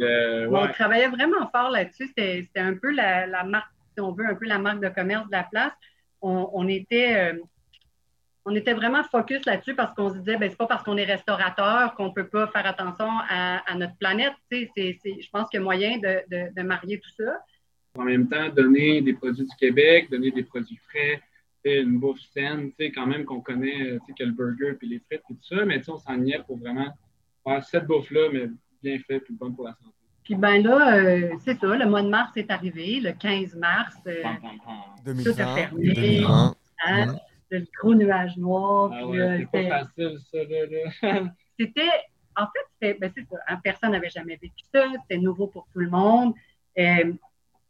euh, 0.00 0.48
on 0.50 0.66
travaillait 0.68 1.08
vraiment 1.08 1.46
fort 1.50 1.68
là-dessus. 1.68 2.06
C'était 2.16 2.48
un 2.56 2.74
peu 2.74 2.90
la, 2.90 3.26
la, 3.26 3.44
marque, 3.44 3.70
si 3.92 4.00
on 4.00 4.12
veut, 4.12 4.24
un 4.24 4.34
peu 4.34 4.46
la 4.46 4.58
marque 4.58 4.80
de 4.80 4.88
commerce 4.88 5.26
de 5.26 5.32
la 5.32 5.42
place 5.42 5.72
on, 6.20 6.68
était, 6.68 7.32
euh, 7.32 7.38
on 8.48 8.54
était 8.54 8.72
vraiment 8.72 9.04
focus 9.04 9.44
là-dessus 9.44 9.74
parce 9.74 9.94
qu'on 9.94 10.08
se 10.08 10.18
disait, 10.18 10.38
ben, 10.38 10.48
c'est 10.48 10.56
pas 10.56 10.66
parce 10.66 10.82
qu'on 10.82 10.96
est 10.96 11.04
restaurateur 11.04 11.94
qu'on 11.94 12.12
peut 12.12 12.26
pas 12.26 12.46
faire 12.48 12.66
attention 12.66 13.10
à, 13.28 13.62
notre 13.76 13.96
planète. 13.96 14.32
je 14.50 15.30
pense 15.30 15.48
qu'il 15.50 15.60
y 15.60 15.62
a 15.62 15.64
moyen 15.64 15.98
de, 15.98 16.62
marier 16.62 16.98
tout 16.98 17.10
ça. 17.22 17.44
En 17.98 18.04
même 18.04 18.28
temps, 18.28 18.48
donner 18.48 19.02
des 19.02 19.12
produits 19.12 19.44
du 19.44 19.56
Québec, 19.56 20.08
donner 20.10 20.30
des 20.30 20.44
produits 20.44 20.78
frais, 20.88 21.20
une 21.64 21.98
bouffe 21.98 22.20
saine, 22.32 22.70
quand 22.94 23.06
même 23.06 23.26
qu'on 23.26 23.40
connaît 23.40 23.98
que 24.18 24.24
le 24.24 24.32
burger 24.32 24.72
puis 24.78 24.88
les 24.88 25.00
frites 25.00 25.20
et 25.28 25.34
tout 25.34 25.42
ça, 25.42 25.66
mais 25.66 25.86
on 25.90 25.98
s'en 25.98 26.24
est 26.24 26.42
pour 26.46 26.56
vraiment 26.56 26.88
faire 27.44 27.62
cette 27.64 27.86
bouffe-là, 27.86 28.28
mais 28.32 28.46
bien 28.82 28.98
faite 29.00 29.24
et 29.28 29.32
bonne 29.32 29.54
pour 29.54 29.66
la 29.66 29.72
santé. 29.72 29.92
Puis 30.24 30.34
ben 30.34 30.62
là, 30.62 30.96
euh, 30.96 31.34
c'est 31.44 31.58
ça, 31.58 31.76
le 31.76 31.86
mois 31.86 32.02
de 32.02 32.08
mars 32.08 32.32
est 32.36 32.50
arrivé, 32.50 33.00
le 33.00 33.12
15 33.12 33.56
mars, 33.56 33.96
euh, 34.06 34.22
tout 35.04 35.30
a 35.38 35.54
fermé, 35.54 36.24
hein, 36.86 37.16
le 37.50 37.66
gros 37.80 37.94
nuage 37.94 38.36
noir. 38.36 38.90
Ah 38.92 39.06
ouais, 39.06 39.38
c'était 39.52 39.68
pas 39.68 39.84
facile 39.84 40.18
ça, 40.30 40.38
là. 40.44 41.22
c'était, 41.58 41.90
en 42.36 42.44
fait, 42.44 42.66
c'était, 42.72 42.98
ben, 42.98 43.12
c'est 43.16 43.24
ça, 43.24 43.36
hein, 43.48 43.58
personne 43.62 43.92
n'avait 43.92 44.10
jamais 44.10 44.36
vécu 44.36 44.64
ça, 44.72 44.86
c'était 45.02 45.20
nouveau 45.20 45.46
pour 45.46 45.66
tout 45.72 45.80
le 45.80 45.90
monde. 45.90 46.34
Euh, 46.78 47.12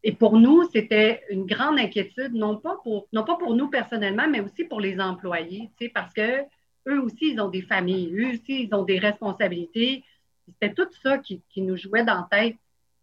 et 0.04 0.12
pour 0.12 0.38
nous, 0.38 0.68
c'était 0.70 1.22
une 1.30 1.46
grande 1.46 1.78
inquiétude, 1.78 2.32
non 2.32 2.56
pas 2.56 2.76
pour, 2.84 3.08
non 3.12 3.24
pas 3.24 3.36
pour 3.36 3.54
nous 3.54 3.68
personnellement, 3.68 4.28
mais 4.28 4.40
aussi 4.40 4.64
pour 4.64 4.80
les 4.80 5.00
employés, 5.00 5.70
parce 5.92 6.12
que 6.12 6.42
eux 6.88 7.00
aussi, 7.02 7.32
ils 7.32 7.40
ont 7.40 7.48
des 7.48 7.62
familles, 7.62 8.14
eux 8.14 8.30
aussi, 8.30 8.64
ils 8.64 8.74
ont 8.74 8.84
des 8.84 8.98
responsabilités. 8.98 10.04
C'était 10.46 10.72
tout 10.72 10.88
ça 11.02 11.18
qui, 11.18 11.42
nous 11.56 11.76
jouait 11.76 12.04
dans 12.04 12.26
la 12.30 12.38
tête, 12.38 12.56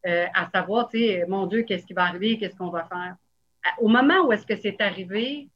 euh, 0.08 0.26
à 0.34 0.50
savoir, 0.50 0.90
tu 0.90 1.00
sais, 1.00 1.26
mon 1.28 1.48
Dieu, 1.48 1.64
qu'est-ce 1.64 1.86
qui 1.86 1.94
va 1.94 2.04
arriver, 2.04 2.38
qu'est-ce 2.38 2.56
qu'on 2.56 2.70
va 2.70 2.86
faire? 2.86 3.16
Au 3.80 3.88
moment 3.88 4.26
où 4.26 4.32
est-ce 4.32 4.46
que 4.46 4.56
c'est 4.56 4.80
arrivé, 4.80 5.50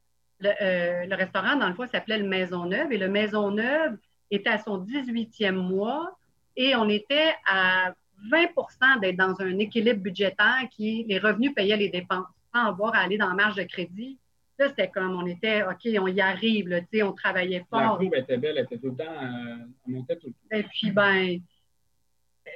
euh, 0.44 1.06
le, 1.06 1.14
restaurant, 1.14 1.56
dans 1.56 1.68
le 1.68 1.74
fond, 1.74 1.86
s'appelait 1.86 2.18
le 2.18 2.28
Maisonneuve 2.28 2.92
et 2.92 2.98
le 2.98 3.08
Maisonneuve 3.08 3.96
était 4.30 4.50
à 4.50 4.58
son 4.58 4.84
18e 4.84 5.52
mois 5.52 6.16
et 6.56 6.74
on 6.76 6.88
était 6.88 7.34
à 7.46 7.92
20% 8.30 9.00
d'être 9.00 9.16
dans 9.16 9.40
un 9.40 9.58
équilibre 9.58 10.00
budgétaire 10.00 10.62
qui, 10.70 11.04
les 11.08 11.18
revenus 11.18 11.54
payaient 11.54 11.76
les 11.76 11.88
dépenses, 11.88 12.26
sans 12.54 12.66
avoir 12.66 12.94
à 12.94 12.98
aller 12.98 13.18
dans 13.18 13.28
la 13.28 13.34
marge 13.34 13.56
de 13.56 13.62
crédit. 13.62 14.18
Là, 14.58 14.68
c'était 14.68 14.88
comme 14.88 15.16
on 15.16 15.26
était, 15.26 15.62
OK, 15.62 15.88
on 15.98 16.06
y 16.06 16.20
arrive, 16.20 16.68
là, 16.68 16.80
on 17.02 17.12
travaillait 17.12 17.64
fort. 17.70 17.80
La 17.80 17.88
courbe 17.96 18.14
était 18.14 18.36
belle, 18.36 18.58
elle 18.58 18.64
était 18.64 18.78
tout 18.78 18.90
le 18.90 18.96
temps, 18.96 19.04
euh, 19.04 19.56
on 19.86 19.90
montait 19.90 20.16
tout 20.16 20.26
le 20.26 20.32
temps. 20.32 20.56
Et 20.58 20.62
puis, 20.64 20.90
ben, 20.90 21.40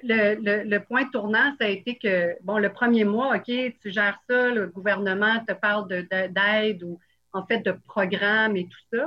le, 0.02 0.78
point 0.78 1.04
tournant, 1.08 1.54
ça 1.58 1.66
a 1.66 1.68
été 1.68 1.96
que, 1.96 2.36
bon, 2.42 2.58
le 2.58 2.72
premier 2.72 3.04
mois, 3.04 3.36
OK, 3.36 3.44
tu 3.46 3.90
gères 3.90 4.18
ça, 4.28 4.50
le 4.50 4.66
gouvernement 4.66 5.42
te 5.46 5.52
parle 5.54 5.88
d'aide 5.88 6.82
ou 6.82 6.98
en 7.34 7.44
fait 7.44 7.60
de 7.60 7.72
programme 7.72 8.56
et 8.56 8.64
tout 8.64 8.96
ça. 8.96 9.06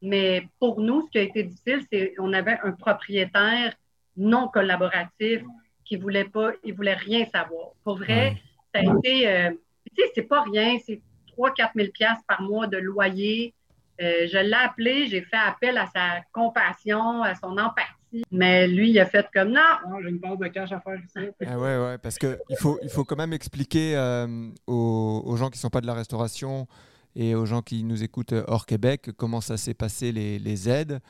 Mais 0.00 0.48
pour 0.58 0.80
nous, 0.80 1.02
ce 1.02 1.10
qui 1.10 1.18
a 1.18 1.22
été 1.22 1.42
difficile, 1.42 1.84
c'est 1.92 2.14
qu'on 2.14 2.32
avait 2.32 2.58
un 2.62 2.72
propriétaire 2.72 3.74
non 4.16 4.48
collaboratif 4.48 5.42
qui 5.84 5.96
voulait 5.96 6.24
pas, 6.24 6.52
il 6.62 6.74
voulait 6.74 6.94
rien 6.94 7.26
savoir. 7.26 7.72
Pour 7.82 7.98
vrai, 7.98 8.36
ça 8.74 8.80
a 8.80 8.96
été, 8.96 9.28
euh, 9.28 9.50
tu 9.94 10.02
sais, 10.02 10.10
c'est 10.14 10.22
pas 10.22 10.42
rien, 10.42 10.78
c'est 10.84 11.00
3-4 11.36 11.70
000 11.74 11.88
par 12.26 12.40
mois 12.42 12.66
de 12.66 12.78
loyer. 12.78 13.52
Euh, 14.00 14.26
je 14.26 14.38
l'ai 14.38 14.54
appelé, 14.54 15.06
j'ai 15.08 15.22
fait 15.22 15.36
appel 15.36 15.76
à 15.78 15.86
sa 15.86 16.22
compassion, 16.32 17.22
à 17.22 17.34
son 17.34 17.58
empathie 17.58 17.92
mais 18.30 18.68
lui, 18.68 18.90
il 18.90 18.98
a 18.98 19.06
fait 19.06 19.26
comme 19.32 19.50
non. 19.50 19.60
non 19.88 20.00
j'ai 20.02 20.08
une 20.08 20.20
part 20.20 20.36
de 20.36 20.46
cash 20.46 20.72
à 20.72 20.80
faire 20.80 20.96
ici. 20.96 21.28
ah 21.46 21.58
ouais, 21.58 21.78
ouais, 21.78 21.98
parce 21.98 22.18
qu'il 22.18 22.38
faut, 22.58 22.78
il 22.82 22.90
faut 22.90 23.04
quand 23.04 23.16
même 23.16 23.32
expliquer 23.32 23.96
euh, 23.96 24.26
aux, 24.66 25.36
gens 25.36 25.50
qui 25.50 25.58
ne 25.58 25.60
sont 25.60 25.70
pas 25.70 25.80
de 25.80 25.86
la 25.86 25.94
restauration 25.94 26.66
et 27.16 27.34
aux 27.34 27.46
gens 27.46 27.62
qui 27.62 27.84
nous 27.84 28.02
écoutent 28.02 28.34
hors 28.46 28.66
Québec 28.66 29.10
comment 29.16 29.40
ça 29.40 29.56
s'est 29.56 29.74
passé 29.74 30.12
les, 30.12 30.38
les, 30.38 30.68
aides, 30.68 31.00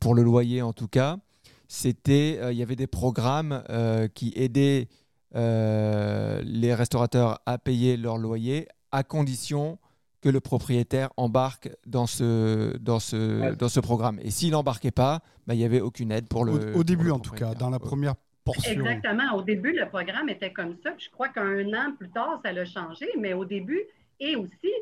pour 0.00 0.14
le 0.14 0.22
loyer 0.22 0.62
en 0.62 0.72
tout 0.72 0.88
cas. 0.88 1.16
C'était, 1.68 2.38
euh, 2.40 2.52
il 2.52 2.58
y 2.58 2.62
avait 2.62 2.76
des 2.76 2.86
programmes 2.86 3.62
euh, 3.70 4.08
qui 4.08 4.32
aidaient 4.36 4.88
les 5.36 6.74
restaurateurs 6.74 7.40
à 7.44 7.58
payer 7.58 7.96
leur 7.96 8.18
loyer 8.18 8.68
à 8.92 9.02
condition 9.02 9.78
que 10.24 10.30
le 10.30 10.40
propriétaire 10.40 11.10
embarque 11.18 11.68
dans 11.84 12.06
ce, 12.06 12.78
dans 12.78 12.98
ce, 12.98 13.54
dans 13.56 13.68
ce 13.68 13.80
programme. 13.80 14.18
Et 14.22 14.30
s'il 14.30 14.52
n'embarquait 14.52 14.90
pas, 14.90 15.20
bah, 15.46 15.52
il 15.54 15.58
n'y 15.58 15.66
avait 15.66 15.82
aucune 15.82 16.10
aide 16.10 16.28
pour 16.28 16.46
le. 16.46 16.74
Au, 16.74 16.82
début, 16.82 17.10
en 17.10 17.18
tout 17.18 17.32
cas, 17.32 17.54
dans 17.54 17.68
la 17.68 17.78
première 17.78 18.14
portion. 18.42 18.72
Exactement. 18.72 19.34
Au 19.34 19.42
début, 19.42 19.72
le 19.72 19.86
programme 19.86 20.30
était 20.30 20.50
comme 20.50 20.76
ça. 20.82 20.94
je 20.96 21.10
crois 21.10 21.28
qu'un 21.28 21.66
an 21.74 21.92
plus 21.98 22.08
tard, 22.08 22.40
ça 22.42 22.50
a 22.52 22.64
changé. 22.64 23.06
Mais 23.20 23.34
au 23.34 23.44
début, 23.44 23.82
et 24.18 24.34
aussi, 24.34 24.72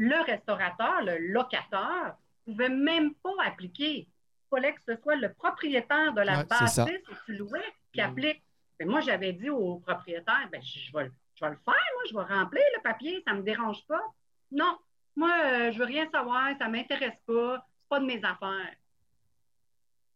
le 0.00 0.24
restaurateur, 0.24 1.02
le 1.02 1.18
locateur, 1.18 2.16
ne 2.46 2.52
pouvait 2.52 2.70
même 2.70 3.14
pas 3.16 3.34
appliquer. 3.44 3.98
Il 3.98 4.48
fallait 4.48 4.72
que 4.72 4.80
ce 4.88 4.96
soit 4.96 5.16
le 5.16 5.30
propriétaire 5.34 6.14
de 6.14 6.22
la 6.22 6.42
bâtisse 6.44 6.78
où 7.10 7.14
tu 7.26 7.36
louais 7.36 7.74
qui 7.92 8.00
applique. 8.00 8.42
Mais 8.78 8.86
moi, 8.86 9.00
j'avais 9.00 9.34
dit 9.34 9.50
au 9.50 9.76
propriétaire, 9.80 10.48
ben, 10.50 10.62
je, 10.62 10.96
vais, 10.96 11.10
je 11.34 11.44
vais 11.44 11.50
le 11.50 11.58
faire, 11.58 11.74
moi, 11.94 12.02
je 12.08 12.14
vais 12.14 12.34
remplir 12.34 12.62
le 12.76 12.82
papier, 12.82 13.22
ça 13.26 13.34
ne 13.34 13.40
me 13.40 13.42
dérange 13.42 13.86
pas. 13.86 14.02
Non, 14.50 14.78
moi, 15.16 15.32
euh, 15.44 15.70
je 15.70 15.78
veux 15.78 15.84
rien 15.84 16.08
savoir, 16.10 16.48
ça 16.58 16.66
ne 16.66 16.72
m'intéresse 16.72 17.18
pas, 17.26 17.66
c'est 17.76 17.88
pas 17.90 18.00
de 18.00 18.06
mes 18.06 18.24
affaires. 18.24 18.74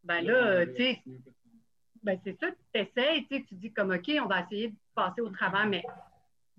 Ben 0.03 0.25
là, 0.25 0.67
tu 0.67 0.77
sais, 0.77 1.03
ben 2.03 2.19
c'est 2.25 2.39
ça, 2.41 2.47
tu 2.51 2.81
essaies, 2.81 3.27
tu 3.29 3.55
dis 3.55 3.73
comme 3.73 3.93
OK, 3.93 4.11
on 4.23 4.27
va 4.27 4.41
essayer 4.41 4.69
de 4.69 4.77
passer 4.95 5.21
au 5.21 5.29
travers, 5.29 5.67
mais 5.67 5.83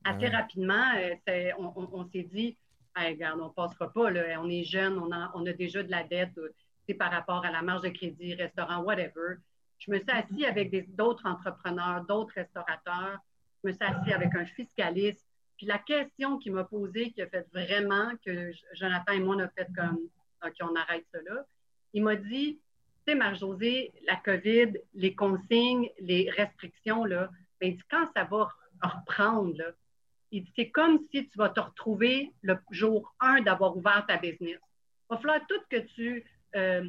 assez 0.03 0.27
rapidement, 0.27 0.91
euh, 1.27 1.51
on, 1.57 2.07
s'est 2.11 2.23
dit, 2.31 2.55
regarde, 2.95 3.39
on 3.41 3.47
ne 3.47 3.53
passera 3.53 3.91
pas, 3.91 4.09
là, 4.09 4.39
on 4.41 4.49
est 4.49 4.63
jeune, 4.63 4.97
on 4.97 5.11
a, 5.11 5.31
on 5.35 5.45
a 5.45 5.53
déjà 5.53 5.83
de 5.83 5.91
la 5.91 6.03
dette 6.03 6.37
euh, 6.37 6.93
par 6.97 7.11
rapport 7.11 7.45
à 7.45 7.51
la 7.51 7.61
marge 7.61 7.81
de 7.81 7.89
crédit, 7.89 8.35
restaurant, 8.35 8.83
whatever. 8.83 9.37
Je 9.79 9.91
me 9.91 9.97
suis 9.97 10.11
assis 10.11 10.45
avec 10.45 10.95
d'autres 10.95 11.25
entrepreneurs, 11.25 12.05
d'autres 12.05 12.33
restaurateurs. 12.35 13.19
Je 13.63 13.69
me 13.69 13.73
suis 13.73 13.83
assis 13.83 14.13
avec 14.13 14.33
un 14.35 14.45
fiscaliste 14.45 15.25
puis 15.57 15.65
la 15.65 15.77
question 15.77 16.37
qu'il 16.37 16.53
m'a 16.53 16.65
posée, 16.65 17.11
qui 17.11 17.21
a 17.21 17.27
fait 17.27 17.47
vraiment 17.53 18.11
que 18.25 18.51
Jonathan 18.73 19.13
et 19.13 19.19
moi, 19.19 19.35
on 19.35 19.39
a 19.39 19.47
fait 19.49 19.67
comme, 19.75 19.99
OK, 20.45 20.53
on 20.61 20.75
arrête 20.75 21.05
là. 21.13 21.45
Il 21.93 22.03
m'a 22.03 22.15
dit, 22.15 22.59
tu 23.05 23.11
sais, 23.11 23.15
Marie-Josée, 23.15 23.93
la 24.05 24.17
COVID, 24.17 24.73
les 24.93 25.15
consignes, 25.15 25.89
les 25.99 26.29
restrictions, 26.31 27.05
là, 27.05 27.29
ben, 27.61 27.77
quand 27.89 28.07
ça 28.15 28.25
va 28.25 28.49
reprendre, 28.81 29.57
là, 29.57 29.65
il 30.35 30.43
dit, 30.43 30.51
c'est 30.53 30.69
comme 30.69 30.99
si 31.11 31.29
tu 31.29 31.37
vas 31.37 31.49
te 31.49 31.61
retrouver 31.61 32.33
le 32.41 32.59
jour 32.69 33.15
1 33.21 33.41
d'avoir 33.41 33.77
ouvert 33.77 34.05
ta 34.05 34.17
business. 34.17 34.59
Il 34.59 35.05
va 35.09 35.17
falloir 35.17 35.39
tout 35.47 35.61
que 35.69 35.77
tu 35.77 36.25
euh, 36.55 36.83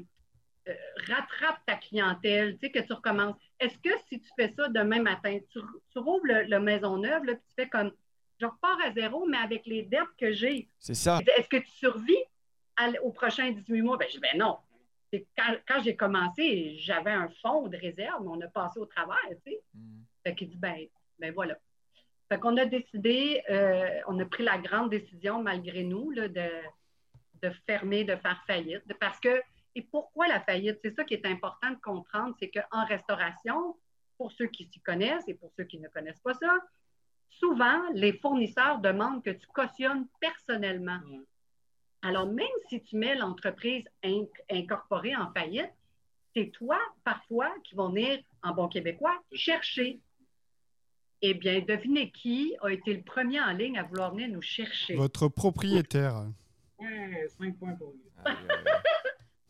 euh, 0.68 0.74
rattrapes 1.08 1.60
ta 1.64 1.76
clientèle, 1.76 2.58
tu 2.58 2.66
sais, 2.66 2.72
que 2.72 2.80
tu 2.80 2.92
recommences. 2.92 3.36
Est-ce 3.60 3.78
que 3.78 3.96
si 4.08 4.20
tu 4.20 4.28
fais 4.36 4.52
ça 4.56 4.68
demain 4.68 5.00
matin, 5.00 5.38
tu, 5.52 5.60
rouvres 5.98 6.26
le, 6.26 6.58
Maison 6.58 6.98
Neuve, 6.98 7.24
là, 7.24 7.34
puis 7.34 7.44
tu 7.48 7.54
fais 7.54 7.68
comme 7.68 7.92
je 8.40 8.46
repars 8.46 8.78
à 8.84 8.92
zéro, 8.92 9.26
mais 9.26 9.38
avec 9.38 9.64
les 9.64 9.84
dettes 9.84 10.02
que 10.18 10.32
j'ai. 10.32 10.68
C'est 10.80 10.94
ça. 10.94 11.20
Est-ce 11.36 11.48
que 11.48 11.58
tu 11.58 11.70
survis 11.70 12.18
aux 13.02 13.12
prochains 13.12 13.52
18 13.52 13.80
mois? 13.82 13.96
Ben, 13.96 14.08
je 14.08 14.14
dis, 14.14 14.20
ben 14.20 14.38
non. 14.38 14.58
Quand, 15.36 15.82
j'ai 15.84 15.94
commencé, 15.94 16.76
j'avais 16.78 17.12
un 17.12 17.28
fonds 17.40 17.68
de 17.68 17.76
réserve, 17.76 18.22
mais 18.24 18.28
on 18.28 18.40
a 18.40 18.48
passé 18.48 18.80
au 18.80 18.86
travers, 18.86 19.16
tu 19.44 19.52
sais. 19.52 19.62
Mm. 19.72 20.00
Fait 20.24 20.34
qu'il 20.34 20.48
dit, 20.48 20.56
ben, 20.56 20.84
ben 21.20 21.32
voilà. 21.32 21.56
Fait 22.28 22.38
qu'on 22.40 22.56
a 22.56 22.66
décidé, 22.66 23.42
euh, 23.50 24.00
on 24.08 24.18
a 24.18 24.24
pris 24.24 24.42
la 24.42 24.58
grande 24.58 24.90
décision, 24.90 25.42
malgré 25.42 25.84
nous, 25.84 26.12
de, 26.14 26.28
de, 27.42 27.50
fermer, 27.66 28.04
de 28.04 28.16
faire 28.16 28.42
faillite. 28.46 28.82
Parce 28.98 29.20
que, 29.20 29.40
et 29.74 29.82
pourquoi 29.82 30.26
la 30.26 30.40
faillite? 30.40 30.78
C'est 30.82 30.94
ça 30.94 31.04
qui 31.04 31.14
est 31.14 31.26
important 31.26 31.70
de 31.70 31.76
comprendre, 31.76 32.34
c'est 32.40 32.50
qu'en 32.50 32.84
restauration, 32.86 33.76
pour 34.18 34.32
ceux 34.32 34.46
qui 34.46 34.66
s'y 34.66 34.80
connaissent 34.80 35.28
et 35.28 35.34
pour 35.34 35.52
ceux 35.56 35.64
qui 35.64 35.78
ne 35.78 35.88
connaissent 35.88 36.20
pas 36.20 36.34
ça, 36.34 36.58
souvent, 37.28 37.82
les 37.92 38.14
fournisseurs 38.14 38.78
demandent 38.78 39.22
que 39.22 39.30
tu 39.30 39.46
cautionnes 39.48 40.06
personnellement. 40.20 41.00
Alors, 42.02 42.26
même 42.26 42.46
si 42.68 42.82
tu 42.82 42.96
mets 42.96 43.14
l'entreprise 43.14 43.84
incorporée 44.50 45.14
en 45.14 45.32
faillite, 45.32 45.72
c'est 46.34 46.50
toi, 46.50 46.78
parfois, 47.04 47.52
qui 47.64 47.74
vont 47.74 47.88
venir, 47.88 48.18
en 48.42 48.52
bon 48.52 48.68
québécois, 48.68 49.18
chercher 49.32 50.00
eh 51.22 51.34
bien, 51.34 51.60
devinez 51.66 52.10
qui 52.10 52.54
a 52.62 52.70
été 52.70 52.94
le 52.94 53.02
premier 53.02 53.40
en 53.40 53.52
ligne 53.52 53.78
à 53.78 53.84
vouloir 53.84 54.12
venir 54.12 54.28
nous 54.28 54.42
chercher? 54.42 54.94
Votre 54.94 55.28
propriétaire. 55.28 56.24
Ouais, 56.78 57.28
5 57.38 57.56
points 57.56 57.74
pour 57.74 57.92
lui. 57.92 58.32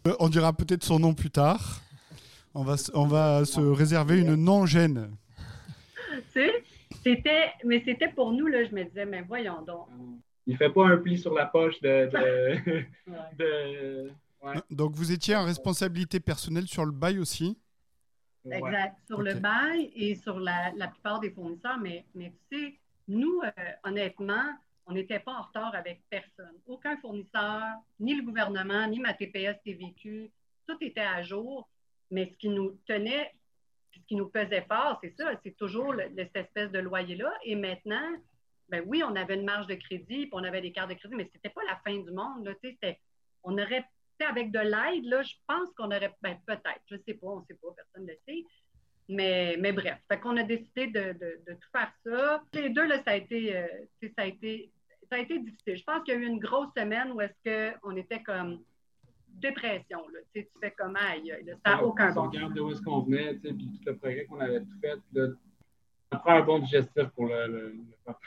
Euh, 0.06 0.14
on 0.20 0.28
dira 0.28 0.52
peut-être 0.52 0.84
son 0.84 1.00
nom 1.00 1.14
plus 1.14 1.30
tard. 1.30 1.80
On 2.54 2.62
va, 2.62 2.76
on 2.94 3.06
va 3.06 3.44
se 3.44 3.60
réserver 3.60 4.20
une 4.20 4.36
non-gêne. 4.36 5.10
c'était, 7.02 7.52
mais 7.64 7.82
c'était 7.84 8.08
pour 8.08 8.32
nous, 8.32 8.46
là, 8.46 8.64
je 8.64 8.74
me 8.74 8.84
disais, 8.84 9.04
mais 9.04 9.22
voyons 9.22 9.62
donc. 9.62 9.88
Il 10.46 10.56
fait 10.56 10.70
pas 10.70 10.86
un 10.86 10.96
pli 10.98 11.18
sur 11.18 11.34
la 11.34 11.46
poche 11.46 11.80
de. 11.80 12.08
Donc, 14.70 14.94
vous 14.94 15.10
étiez 15.10 15.34
en 15.34 15.44
responsabilité 15.44 16.20
personnelle 16.20 16.68
sur 16.68 16.84
le 16.84 16.92
bail 16.92 17.18
aussi? 17.18 17.58
Exact. 18.50 18.96
Sur 19.06 19.22
le 19.22 19.34
bail 19.34 19.90
et 19.94 20.14
sur 20.14 20.38
la, 20.38 20.72
plupart 20.92 21.20
des 21.20 21.30
fournisseurs, 21.30 21.78
mais, 21.78 22.04
mais 22.14 22.32
tu 22.50 22.58
sais, 22.58 22.78
nous, 23.08 23.40
euh, 23.42 23.50
honnêtement, 23.84 24.44
on 24.86 24.92
n'était 24.92 25.20
pas 25.20 25.32
en 25.32 25.42
retard 25.42 25.74
avec 25.74 26.02
personne. 26.08 26.58
Aucun 26.66 26.96
fournisseur, 26.98 27.62
ni 27.98 28.14
le 28.14 28.22
gouvernement, 28.22 28.86
ni 28.86 29.00
ma 29.00 29.14
TPS 29.14 29.60
TVQ, 29.64 30.30
tout 30.66 30.76
était 30.80 31.00
à 31.00 31.22
jour. 31.22 31.68
Mais 32.10 32.30
ce 32.30 32.36
qui 32.36 32.48
nous 32.48 32.78
tenait, 32.86 33.34
ce 33.92 34.00
qui 34.06 34.14
nous 34.14 34.28
pesait 34.28 34.64
fort, 34.68 34.98
c'est 35.02 35.14
ça, 35.16 35.32
c'est 35.42 35.56
toujours 35.56 35.94
cette 36.16 36.36
espèce 36.36 36.70
de 36.70 36.78
loyer-là. 36.78 37.32
Et 37.44 37.56
maintenant, 37.56 38.12
ben 38.68 38.82
oui, 38.86 39.02
on 39.02 39.14
avait 39.16 39.34
une 39.34 39.44
marge 39.44 39.66
de 39.66 39.74
crédit, 39.74 40.26
puis 40.26 40.30
on 40.32 40.44
avait 40.44 40.60
des 40.60 40.72
cartes 40.72 40.90
de 40.90 40.94
crédit, 40.94 41.14
mais 41.16 41.24
ce 41.24 41.34
n'était 41.34 41.50
pas 41.50 41.62
la 41.64 41.76
fin 41.84 41.96
du 41.96 42.10
monde. 42.12 42.44
Là, 42.44 42.52
on 43.42 43.58
aurait 43.58 43.84
avec 44.24 44.50
de 44.50 44.58
l'aide, 44.58 45.04
là, 45.04 45.22
je 45.22 45.34
pense 45.46 45.70
qu'on 45.76 45.86
aurait, 45.86 46.14
ben, 46.22 46.36
peut-être, 46.46 46.80
je 46.86 46.94
ne 46.94 47.00
sais 47.06 47.14
pas, 47.14 47.26
on 47.28 47.42
sait 47.44 47.54
pas, 47.54 47.68
personne 47.76 48.06
ne 48.06 48.12
le 48.12 48.18
sait. 48.26 48.44
Mais, 49.08 49.56
mais 49.60 49.72
bref, 49.72 49.98
fait 50.10 50.18
qu'on 50.18 50.36
a 50.36 50.42
décidé 50.42 50.88
de, 50.88 51.12
tout 51.46 51.68
faire 51.70 51.92
ça. 52.04 52.42
Les 52.54 52.70
deux, 52.70 52.86
là, 52.86 53.02
ça 53.04 53.12
a 53.12 53.16
été, 53.16 53.56
euh, 53.56 53.66
ça 54.16 54.22
a 54.22 54.26
été, 54.26 54.72
ça 55.08 55.16
a 55.16 55.18
été 55.18 55.38
difficile. 55.38 55.76
Je 55.76 55.84
pense 55.84 56.02
qu'il 56.02 56.14
y 56.14 56.16
a 56.16 56.20
eu 56.20 56.26
une 56.26 56.40
grosse 56.40 56.72
semaine 56.76 57.12
où 57.12 57.20
est-ce 57.20 57.78
qu'on 57.80 57.96
était 57.96 58.22
comme 58.22 58.64
dépression. 59.28 60.08
Là. 60.08 60.20
Tu, 60.34 60.40
sais, 60.40 60.50
tu 60.52 60.60
fais 60.60 60.72
comme 60.72 60.96
aïe, 60.96 61.32
ça 61.64 61.76
n'a 61.76 61.84
aucun 61.84 62.12
bon. 62.12 62.22
On 62.22 62.30
regarde 62.30 62.54
de 62.54 62.60
où 62.60 62.70
est-ce 62.72 62.82
qu'on 62.82 63.00
venait, 63.00 63.34
puis 63.34 63.54
tout 63.54 63.90
le 63.90 63.96
progrès 63.96 64.24
qu'on 64.24 64.40
avait 64.40 64.60
tout 64.60 64.80
fait, 64.80 64.98
prend 66.10 66.32
un 66.32 66.42
bon 66.42 66.58
digestif 66.60 67.08
pour 67.14 67.26
le, 67.26 67.46
le, 67.46 67.74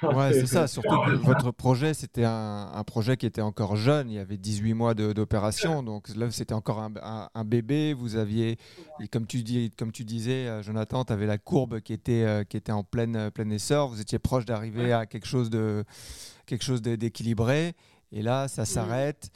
Ouais, 0.03 0.33
c'est 0.33 0.45
ça. 0.47 0.67
Surtout 0.67 1.01
que 1.05 1.11
votre 1.11 1.51
projet, 1.51 1.93
c'était 1.93 2.25
un, 2.25 2.83
projet 2.85 3.17
qui 3.17 3.25
était 3.25 3.41
encore 3.41 3.75
jeune. 3.75 4.09
Il 4.09 4.15
y 4.15 4.19
avait 4.19 4.37
18 4.37 4.73
mois 4.73 4.93
d'opération. 4.93 5.83
Donc 5.83 6.09
là, 6.15 6.29
c'était 6.31 6.53
encore 6.53 6.79
un, 6.79 7.29
un, 7.33 7.45
bébé. 7.45 7.93
Vous 7.93 8.15
aviez, 8.15 8.57
comme 9.11 9.25
tu, 9.25 9.43
dis, 9.43 9.71
comme 9.77 9.91
tu 9.91 10.03
disais, 10.03 10.47
euh, 10.47 10.61
Jonathan, 10.61 11.05
tu 11.05 11.13
avais 11.13 11.25
la 11.25 11.37
courbe 11.37 11.79
qui 11.81 11.93
était, 11.93 12.23
euh, 12.23 12.43
qui 12.43 12.57
était 12.57 12.71
en 12.71 12.83
pleine, 12.83 13.15
euh, 13.15 13.31
plein 13.31 13.49
essor. 13.49 13.89
Vous 13.89 14.01
étiez 14.01 14.19
proche 14.19 14.45
d'arriver 14.45 14.93
à 14.93 15.05
quelque 15.05 15.27
chose 15.27 15.49
de 15.49 15.83
quelque 16.45 16.63
chose 16.63 16.81
d'équilibré. 16.81 17.73
Et 18.11 18.21
là, 18.21 18.47
ça 18.47 18.65
s'arrête. 18.65 19.29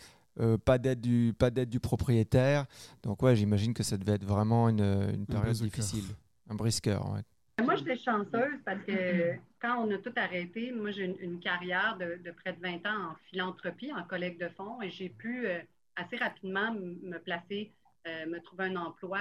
pas 0.66 0.80
d'aide 0.80 1.00
du 1.00 1.36
pas 1.38 1.52
d'aide 1.52 1.70
du 1.70 1.80
propriétaire. 1.80 2.66
Donc 3.04 3.22
ouais, 3.22 3.36
j'imagine 3.36 3.74
que 3.74 3.84
ça 3.84 3.98
devait 3.98 4.14
être 4.14 4.26
vraiment 4.26 4.68
une, 4.68 5.12
une 5.14 5.28
période 5.28 5.56
difficile, 5.56 6.06
un 6.50 6.56
brisqueur. 6.56 7.12
Ouais. 7.12 7.22
Moi, 7.62 7.76
j'étais 7.76 7.98
chanceuse 7.98 8.60
parce 8.66 8.82
que 8.84 9.36
quand 9.62 9.86
on 9.86 9.92
a 9.92 9.98
tout 10.00 10.14
arrêté, 10.16 10.72
moi, 10.72 10.92
j'ai 10.92 11.06
une, 11.06 11.40
carrière 11.40 11.98
de, 11.98 12.32
près 12.32 12.54
de 12.54 12.60
20 12.60 12.86
ans 12.88 13.12
en 13.12 13.16
philanthropie, 13.30 13.92
en 13.94 14.04
collecte 14.04 14.42
de 14.42 14.50
fonds, 14.50 14.82
et 14.82 14.90
j'ai 14.90 15.10
pu 15.10 15.48
euh, 15.48 15.60
assez 15.96 16.18
rapidement 16.18 16.74
me 16.74 17.18
placer, 17.20 17.72
euh, 18.08 18.26
me 18.26 18.40
trouver 18.40 18.66
un 18.66 18.76
emploi. 18.78 19.20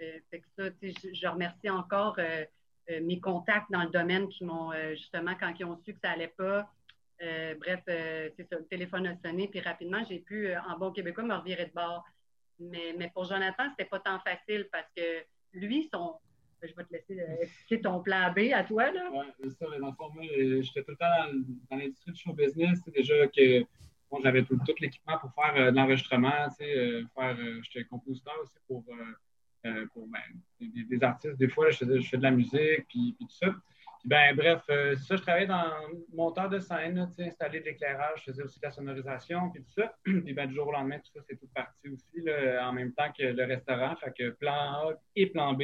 Euh, 0.00 0.18
fait 0.30 0.40
que 0.40 0.46
ça, 0.56 0.64
je, 0.82 1.14
je, 1.14 1.26
remercie 1.26 1.68
encore 1.68 2.16
mes 2.88 3.18
contacts 3.18 3.70
dans 3.70 3.82
le 3.82 3.90
domaine 3.90 4.28
qui 4.28 4.44
m'ont, 4.44 4.72
justement, 4.90 5.34
quand 5.38 5.52
ils 5.58 5.64
ont 5.64 5.78
su 5.84 5.94
que 5.94 6.00
ça 6.00 6.10
n'allait 6.10 6.28
pas, 6.28 6.70
bref, 7.58 7.80
c'est 7.86 8.46
ça, 8.50 8.56
le 8.56 8.66
téléphone 8.66 9.06
a 9.06 9.16
sonné, 9.16 9.48
puis 9.48 9.60
rapidement, 9.60 10.04
j'ai 10.08 10.18
pu, 10.18 10.54
en 10.54 10.78
bon 10.78 10.92
québécois, 10.92 11.24
me 11.24 11.34
revirer 11.34 11.66
de 11.66 11.72
bord. 11.72 12.04
Mais, 12.60 12.94
mais 12.96 13.10
pour 13.12 13.24
Jonathan, 13.24 13.64
c'était 13.70 13.88
pas 13.88 13.98
tant 13.98 14.20
facile 14.20 14.68
parce 14.70 14.86
que 14.94 15.24
lui, 15.54 15.88
son, 15.92 16.14
je 16.66 16.74
vais 16.74 16.84
te 16.84 16.92
laisser 16.92 17.20
euh, 17.20 17.42
expliquer 17.42 17.82
ton 17.82 18.00
plan 18.00 18.32
B 18.32 18.52
à 18.52 18.64
toi. 18.64 18.84
Oui, 19.12 19.26
c'est 19.40 19.50
ça. 19.50 19.66
Dans 19.78 19.88
le 19.88 19.94
fond, 19.94 20.10
euh, 20.18 20.62
j'étais 20.62 20.82
tout 20.82 20.92
le 20.92 20.96
temps 20.96 21.06
dans, 21.70 21.76
l'industrie 21.76 22.12
du 22.12 22.20
show 22.20 22.32
business. 22.32 22.80
C'est 22.84 22.94
déjà 22.94 23.26
que 23.26 23.60
bon, 24.10 24.20
j'avais 24.22 24.44
tout, 24.44 24.58
l'équipement 24.80 25.18
pour 25.18 25.32
faire 25.34 25.54
euh, 25.56 25.70
de 25.70 25.76
l'enregistrement. 25.76 26.48
faire, 26.58 27.36
j'étais 27.62 27.84
compositeur 27.84 28.34
aussi 28.42 28.58
pour, 28.66 28.84
pour 29.92 30.08
ben, 30.08 30.20
des, 30.60 31.02
artistes. 31.02 31.36
Des 31.36 31.48
fois, 31.48 31.70
je, 31.70 31.78
fais, 31.78 32.16
de 32.16 32.22
la 32.22 32.30
musique, 32.30 32.86
puis, 32.88 33.16
tout 33.18 33.28
ça. 33.30 33.50
Puis, 34.00 34.08
ben, 34.08 34.36
bref, 34.36 34.62
ça, 34.66 35.16
je 35.16 35.22
travaillais 35.22 35.46
dans 35.46 35.72
monteur 36.12 36.50
de 36.50 36.58
scène, 36.58 37.10
installer 37.18 37.60
de 37.60 37.64
l'éclairage, 37.64 38.20
je 38.20 38.32
faisais 38.32 38.42
aussi 38.42 38.60
de 38.60 38.66
la 38.66 38.70
sonorisation, 38.70 39.50
puis 39.50 39.62
tout 39.62 39.72
ça. 39.80 39.94
puis 40.04 40.34
ben, 40.34 40.46
du 40.46 40.54
jour 40.54 40.68
au 40.68 40.72
lendemain, 40.72 40.98
tout 40.98 41.10
ça, 41.14 41.20
c'est 41.26 41.36
tout 41.36 41.48
parti 41.54 41.88
aussi, 41.88 42.20
là, 42.20 42.68
en 42.68 42.72
même 42.72 42.92
temps 42.92 43.10
que 43.16 43.22
le 43.22 43.44
restaurant. 43.44 43.96
Fait 43.96 44.12
que 44.12 44.30
plan 44.30 44.52
A 44.52 44.92
et 45.16 45.26
plan 45.26 45.54
B, 45.54 45.62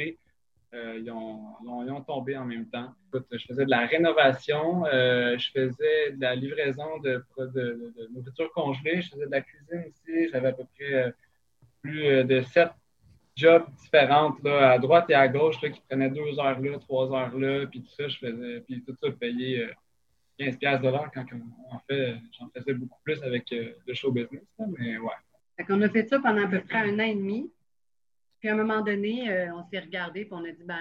euh, 0.73 0.99
ils, 0.99 1.11
ont, 1.11 2.01
tombé 2.07 2.37
en 2.37 2.45
même 2.45 2.65
temps. 2.67 2.93
je 3.13 3.45
faisais 3.45 3.65
de 3.65 3.69
la 3.69 3.85
rénovation, 3.85 4.85
euh, 4.85 5.37
je 5.37 5.51
faisais 5.51 6.11
de 6.13 6.21
la 6.21 6.33
livraison 6.33 6.97
de, 6.99 7.25
nourriture 8.13 8.49
congelée, 8.53 9.01
je 9.01 9.09
faisais 9.09 9.25
de 9.25 9.31
la 9.31 9.41
cuisine 9.41 9.83
aussi. 9.89 10.29
J'avais 10.31 10.47
à 10.47 10.53
peu 10.53 10.63
près 10.75 10.93
euh, 10.93 11.11
plus 11.81 12.23
de 12.23 12.41
sept 12.41 12.71
jobs 13.35 13.65
différentes 13.81 14.41
là, 14.43 14.71
à 14.71 14.79
droite 14.79 15.09
et 15.09 15.13
à 15.13 15.27
gauche 15.27 15.59
qui 15.59 15.81
prenaient 15.89 16.09
deux 16.09 16.39
heures 16.39 16.59
là, 16.61 16.79
trois 16.79 17.13
heures 17.13 17.37
là, 17.37 17.65
puis 17.67 17.81
tout 17.81 17.91
ça, 17.91 18.07
je 18.07 18.17
faisais, 18.17 18.61
puis 18.61 18.81
tout 18.83 18.95
ça 18.95 19.11
payé 19.11 19.67
15 20.37 20.57
de 20.79 20.87
l'heure 20.87 21.11
quand 21.13 21.25
en 21.71 21.79
fait, 21.89 22.15
j'en 22.39 22.49
faisais 22.49 22.73
beaucoup 22.73 22.99
plus 23.03 23.21
avec 23.23 23.45
le 23.51 23.93
show 23.93 24.11
business, 24.11 24.43
mais 24.77 24.97
ouais. 24.97 25.65
on 25.69 25.81
a 25.81 25.89
fait 25.89 26.07
ça 26.07 26.19
pendant 26.19 26.45
à 26.45 26.47
peu 26.47 26.61
près 26.61 26.77
un 26.77 26.99
an 26.99 27.03
et 27.03 27.15
demi. 27.15 27.51
Puis 28.41 28.49
à 28.49 28.53
un 28.53 28.57
moment 28.57 28.81
donné, 28.81 29.31
euh, 29.31 29.53
on 29.53 29.63
s'est 29.69 29.79
regardé 29.79 30.21
et 30.21 30.27
on 30.31 30.43
a 30.43 30.51
dit 30.51 30.63
ben, 30.63 30.79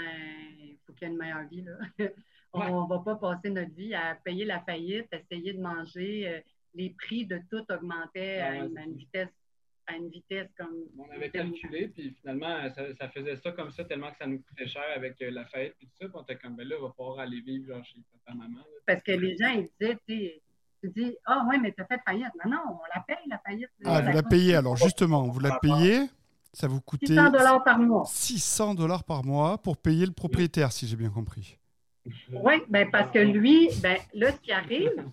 il 0.58 0.78
faut 0.86 0.94
qu'il 0.94 1.06
y 1.06 1.10
ait 1.10 1.12
une 1.12 1.18
meilleure 1.18 1.46
vie. 1.48 1.62
Là. 1.62 1.76
on 2.54 2.84
ne 2.84 2.88
va 2.88 2.98
pas 3.00 3.16
passer 3.16 3.50
notre 3.50 3.74
vie 3.74 3.94
à 3.94 4.14
payer 4.24 4.46
la 4.46 4.60
faillite, 4.60 5.06
essayer 5.12 5.52
de 5.52 5.60
manger. 5.60 6.28
Euh, 6.28 6.40
les 6.74 6.90
prix 6.90 7.26
de 7.26 7.38
tout 7.50 7.64
augmentaient 7.68 8.38
à, 8.38 8.54
une, 8.54 8.96
vitesse 8.96 9.28
à 9.86 9.96
une 9.96 10.08
vitesse 10.08 10.48
comme. 10.56 10.84
On 10.96 11.10
avait 11.10 11.30
calculé, 11.30 11.88
puis 11.88 12.14
finalement, 12.20 12.66
ça, 12.70 13.08
faisait 13.10 13.36
ça 13.36 13.52
comme 13.52 13.72
ça, 13.72 13.84
tellement 13.84 14.10
que 14.10 14.16
ça 14.18 14.26
nous 14.26 14.40
coûtait 14.40 14.68
cher 14.68 14.84
avec 14.96 15.20
euh, 15.20 15.30
la 15.30 15.44
faillite, 15.46 15.74
puis 15.76 15.86
tout 15.88 15.96
ça. 16.00 16.08
Puis 16.08 16.16
on 16.16 16.22
était 16.22 16.36
comme, 16.36 16.56
ben 16.56 16.66
là, 16.66 16.76
on 16.78 16.84
va 16.84 16.90
pouvoir 16.90 17.18
aller 17.18 17.40
vivre 17.40 17.74
genre, 17.74 17.84
chez 17.84 17.98
papa, 18.24 18.38
maman. 18.38 18.60
Parce 18.86 19.02
que 19.02 19.12
les 19.12 19.36
gens, 19.36 19.50
ils 19.50 19.68
disaient, 19.78 19.98
tu 20.08 20.40
tu 20.82 20.88
dis, 20.88 21.14
ah 21.26 21.42
oh, 21.42 21.50
ouais, 21.50 21.58
mais 21.58 21.72
tu 21.72 21.82
as 21.82 21.84
fait 21.84 22.00
faillite. 22.06 22.32
Non, 22.42 22.52
non, 22.52 22.62
on 22.68 22.78
la 22.94 23.02
paye, 23.02 23.28
la 23.28 23.38
faillite. 23.38 23.68
Ah, 23.84 24.00
vous 24.00 24.12
la 24.12 24.22
payez 24.22 24.54
alors, 24.54 24.76
justement, 24.76 25.28
vous 25.28 25.40
la 25.40 25.58
payez? 25.58 26.06
Ça 26.52 26.66
vous 26.66 26.80
coûtait 26.80 27.06
600 27.06 27.30
dollars 27.30 27.64
par 27.64 27.78
mois. 27.78 28.04
600 28.06 28.74
dollars 28.74 29.04
par 29.04 29.24
mois 29.24 29.58
pour 29.58 29.76
payer 29.76 30.06
le 30.06 30.12
propriétaire, 30.12 30.72
si 30.72 30.86
j'ai 30.86 30.96
bien 30.96 31.10
compris. 31.10 31.58
Oui, 32.32 32.54
ben 32.68 32.90
parce 32.90 33.10
que 33.10 33.18
lui, 33.18 33.68
ben, 33.82 33.98
là, 34.14 34.32
ce 34.32 34.40
qui 34.40 34.52
arrive, 34.52 35.04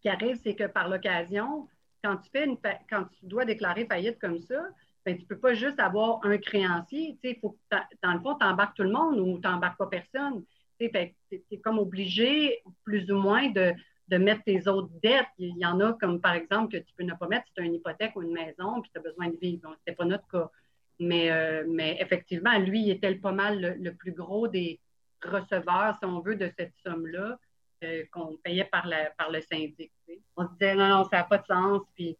qui 0.00 0.08
arrive, 0.08 0.38
c'est 0.42 0.54
que 0.54 0.64
par 0.64 0.88
l'occasion, 0.88 1.66
quand 2.02 2.18
tu 2.18 2.30
fais 2.30 2.44
une 2.44 2.58
quand 2.90 3.04
tu 3.18 3.26
dois 3.26 3.44
déclarer 3.44 3.86
faillite 3.86 4.18
comme 4.18 4.38
ça, 4.38 4.62
ben, 5.04 5.16
tu 5.16 5.22
ne 5.22 5.26
peux 5.26 5.38
pas 5.38 5.54
juste 5.54 5.80
avoir 5.80 6.20
un 6.24 6.38
créancier. 6.38 7.18
Faut 7.40 7.58
dans 8.02 8.12
le 8.12 8.20
fond, 8.20 8.36
tu 8.38 8.46
embarques 8.46 8.76
tout 8.76 8.82
le 8.82 8.92
monde 8.92 9.18
ou 9.18 9.38
tu 9.38 9.48
n'embarques 9.48 9.78
pas 9.78 9.86
personne. 9.86 10.44
Tu 10.78 10.90
es 10.94 11.60
comme 11.62 11.78
obligé, 11.78 12.62
plus 12.84 13.10
ou 13.10 13.16
moins, 13.16 13.48
de, 13.50 13.72
de 14.08 14.16
mettre 14.18 14.42
tes 14.44 14.68
autres 14.68 14.90
dettes. 15.02 15.26
Il 15.38 15.56
y 15.56 15.66
en 15.66 15.80
a 15.80 15.94
comme, 15.94 16.20
par 16.20 16.34
exemple, 16.34 16.72
que 16.72 16.82
tu 16.82 16.92
peux 16.96 17.04
ne 17.04 17.14
pas 17.14 17.28
mettre 17.28 17.46
si 17.46 17.54
tu 17.54 17.62
as 17.62 17.64
une 17.64 17.74
hypothèque 17.74 18.14
ou 18.16 18.22
une 18.22 18.32
maison, 18.32 18.80
puis 18.80 18.90
tu 18.92 18.98
as 18.98 19.02
besoin 19.02 19.28
de 19.28 19.36
vivre. 19.36 19.62
Ce 19.64 19.68
n'était 19.68 19.96
pas 19.96 20.04
notre 20.04 20.26
cas. 20.28 20.50
Mais, 21.00 21.30
euh, 21.30 21.64
mais 21.68 21.96
effectivement, 22.00 22.56
lui, 22.58 22.82
il 22.82 22.90
était 22.90 23.14
pas 23.16 23.32
mal 23.32 23.78
le, 23.80 23.94
plus 23.94 24.12
gros 24.12 24.46
des 24.46 24.80
receveurs, 25.22 25.96
si 25.98 26.04
on 26.04 26.20
veut, 26.20 26.36
de 26.36 26.50
cette 26.56 26.74
somme-là 26.84 27.38
euh, 27.82 28.04
qu'on 28.12 28.36
payait 28.44 28.64
par, 28.64 28.86
par 29.18 29.30
le 29.30 29.40
syndic. 29.40 29.90
On 30.36 30.46
se 30.46 30.52
disait, 30.52 30.74
non, 30.74 30.88
non, 30.88 31.04
ça 31.04 31.18
n'a 31.18 31.24
pas 31.24 31.38
de 31.38 31.46
sens. 31.46 31.82
Puis, 31.94 32.16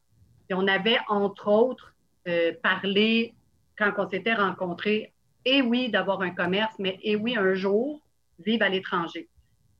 on 0.50 0.66
avait, 0.66 0.98
entre 1.08 1.48
autres, 1.48 1.94
euh, 2.26 2.52
parlé, 2.62 3.34
quand 3.76 3.92
on 3.98 4.08
s'était 4.08 4.34
rencontrés, 4.34 5.12
et 5.44 5.60
oui, 5.60 5.90
d'avoir 5.90 6.22
un 6.22 6.30
commerce, 6.30 6.74
mais 6.78 6.98
et 7.02 7.16
oui, 7.16 7.36
un 7.36 7.54
jour, 7.54 8.00
vivre 8.38 8.64
à 8.64 8.68
l'étranger 8.68 9.28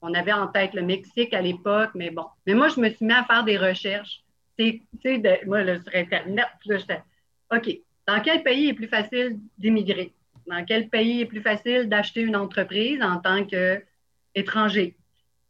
on 0.07 0.13
avait 0.13 0.33
en 0.35 0.49
tête 0.49 0.75
le 0.75 0.83
Mexique 0.83 1.33
à 1.33 1.41
l'époque, 1.41 1.93
mais 1.95 2.11
bon. 2.11 2.27
Mais 2.47 2.53
moi, 2.53 2.69
je 2.69 2.79
me 2.79 2.91
suis 2.91 3.07
mis 3.07 3.15
à 3.15 3.25
faire 3.25 3.43
des 3.43 3.57
recherches. 3.57 4.23
Tu 4.59 4.83
sais, 5.03 5.43
moi, 5.47 5.65
là, 5.65 5.81
sur 5.81 5.95
Internet, 5.95 6.47
là, 6.67 6.77
j'étais, 6.77 7.03
OK, 7.51 7.79
dans 8.07 8.21
quel 8.21 8.43
pays 8.43 8.69
est 8.69 8.75
plus 8.75 8.87
facile 8.87 9.39
d'émigrer? 9.57 10.13
Dans 10.47 10.63
quel 10.67 10.91
pays 10.91 11.23
est 11.23 11.27
plus 11.27 11.41
facile 11.41 11.89
d'acheter 11.89 12.21
une 12.21 12.37
entreprise 12.37 13.03
en 13.03 13.17
tant 13.17 13.47
qu'étranger? 13.47 14.95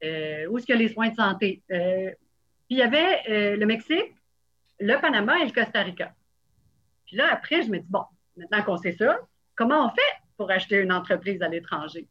Euh, 0.04 0.46
où 0.46 0.58
est-ce 0.58 0.72
a 0.72 0.76
les 0.76 0.88
soins 0.88 1.08
de 1.08 1.16
santé? 1.16 1.62
Euh, 1.72 2.10
puis 2.66 2.76
il 2.76 2.78
y 2.78 2.82
avait 2.82 3.22
euh, 3.28 3.56
le 3.56 3.66
Mexique, 3.66 4.14
le 4.78 5.00
Panama 5.00 5.36
et 5.40 5.46
le 5.46 5.50
Costa 5.50 5.82
Rica. 5.82 6.14
Puis 7.06 7.16
là, 7.16 7.26
après, 7.32 7.62
je 7.62 7.70
me 7.70 7.78
dis, 7.78 7.86
bon, 7.88 8.04
maintenant 8.36 8.62
qu'on 8.62 8.76
sait 8.76 8.92
ça, 8.92 9.18
comment 9.56 9.86
on 9.86 9.90
fait 9.90 10.22
pour 10.36 10.48
acheter 10.52 10.76
une 10.76 10.92
entreprise 10.92 11.42
à 11.42 11.48
l'étranger? 11.48 12.06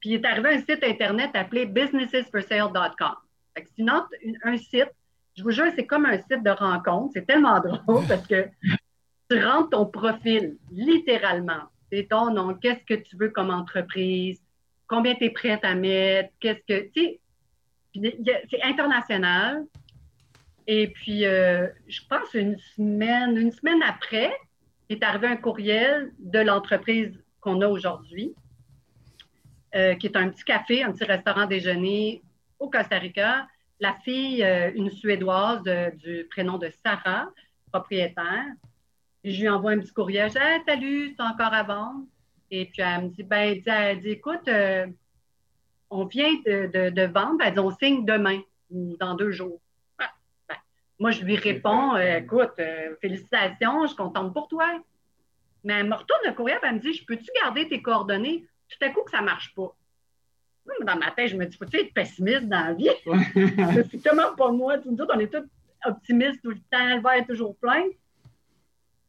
Puis 0.00 0.10
il 0.10 0.14
est 0.14 0.26
arrivé 0.26 0.54
un 0.54 0.58
site 0.58 0.82
Internet 0.82 1.30
appelé 1.34 1.66
businessesforsale.com. 1.66 3.14
C'est 3.56 3.84
un 4.44 4.56
site, 4.56 4.92
je 5.36 5.42
vous 5.42 5.50
jure, 5.50 5.66
c'est 5.74 5.86
comme 5.86 6.06
un 6.06 6.18
site 6.18 6.44
de 6.44 6.50
rencontre. 6.50 7.12
C'est 7.14 7.26
tellement 7.26 7.60
drôle 7.60 8.06
parce 8.06 8.26
que 8.26 8.46
tu 9.30 9.44
rentres 9.44 9.70
ton 9.70 9.86
profil, 9.86 10.56
littéralement. 10.70 11.64
C'est 11.90 12.08
ton 12.08 12.32
nom, 12.32 12.54
qu'est-ce 12.54 12.84
que 12.84 12.94
tu 12.94 13.16
veux 13.16 13.30
comme 13.30 13.50
entreprise, 13.50 14.40
combien 14.86 15.14
tu 15.14 15.24
es 15.24 15.30
prête 15.30 15.64
à 15.64 15.74
mettre, 15.74 16.30
qu'est-ce 16.40 16.60
que. 16.66 16.88
Tu 16.92 17.18
sais, 17.94 18.18
c'est 18.50 18.62
international. 18.62 19.64
Et 20.66 20.88
puis, 20.88 21.24
euh, 21.24 21.66
je 21.88 22.00
pense 22.08 22.34
une 22.34 22.58
semaine, 22.76 23.36
une 23.36 23.50
semaine 23.50 23.82
après, 23.82 24.32
est 24.90 25.02
arrivé 25.02 25.26
un 25.26 25.36
courriel 25.36 26.12
de 26.18 26.38
l'entreprise 26.40 27.12
qu'on 27.40 27.60
a 27.62 27.68
aujourd'hui, 27.68 28.34
euh, 29.74 29.94
qui 29.96 30.06
est 30.06 30.16
un 30.16 30.30
petit 30.30 30.44
café, 30.44 30.82
un 30.82 30.92
petit 30.92 31.04
restaurant 31.04 31.46
déjeuner 31.46 32.22
au 32.58 32.70
Costa 32.70 32.98
Rica. 32.98 33.46
La 33.80 33.92
fille, 33.94 34.42
euh, 34.42 34.70
une 34.74 34.90
Suédoise 34.90 35.62
du 35.94 36.26
prénom 36.30 36.56
de 36.56 36.70
Sarah, 36.82 37.28
propriétaire, 37.70 38.46
je 39.24 39.40
lui 39.40 39.48
envoie 39.48 39.72
un 39.72 39.80
petit 39.80 39.92
courriel. 39.92 40.30
Je 40.30 40.38
dis 40.38 40.64
Salut, 40.66 41.14
c'est 41.14 41.22
encore 41.22 41.52
à 41.52 41.62
vendre? 41.62 42.04
Et 42.50 42.66
puis 42.66 42.80
elle 42.82 43.04
me 43.04 43.08
dit 43.08 43.22
ben, 43.22 43.60
elle 43.66 44.00
dit, 44.00 44.10
Écoute, 44.10 44.48
euh, 44.48 44.86
on 45.90 46.06
vient 46.06 46.32
de, 46.46 47.06
vendre. 47.06 47.42
Elle 47.44 47.52
dit 47.52 47.60
On 47.60 47.70
signe 47.70 48.04
demain 48.04 48.40
ou 48.70 48.96
dans 48.98 49.14
deux 49.14 49.32
jours. 49.32 49.60
Ah, 49.98 50.10
ben, 50.48 50.56
moi, 50.98 51.10
je 51.10 51.22
lui 51.24 51.36
réponds 51.36 51.96
Écoute, 51.96 52.54
félicitations, 53.00 53.82
je 53.82 53.88
suis 53.88 53.96
contente 53.96 54.32
pour 54.32 54.48
toi. 54.48 54.66
Mais 55.64 55.74
elle 55.74 55.88
me 55.88 55.94
retourne 55.94 56.20
le 56.24 56.32
courriel, 56.32 56.58
elle 56.62 56.76
me 56.76 56.80
dit 56.80 56.94
Je 56.94 57.04
peux-tu 57.04 57.30
garder 57.42 57.68
tes 57.68 57.82
coordonnées? 57.82 58.46
Tout 58.68 58.84
à 58.84 58.90
coup 58.90 59.02
que 59.02 59.10
ça 59.10 59.20
ne 59.20 59.26
marche 59.26 59.54
pas. 59.54 59.74
Dans 60.84 60.96
ma 60.96 61.10
tête, 61.10 61.28
je 61.28 61.36
me 61.36 61.46
dis, 61.46 61.56
faut-tu 61.56 61.78
être 61.78 61.94
pessimiste 61.94 62.44
dans 62.44 62.66
la 62.66 62.74
vie? 62.74 62.90
c'est 63.90 64.02
tellement 64.02 64.34
pas 64.36 64.50
moi. 64.52 64.78
Tout 64.78 64.96
on 64.98 65.18
est 65.18 65.32
tous 65.32 65.48
optimistes 65.84 66.42
tout 66.42 66.50
le 66.50 66.60
temps, 66.70 66.96
le 66.96 67.02
verre 67.02 67.22
est 67.22 67.26
toujours 67.26 67.56
plein. 67.56 67.84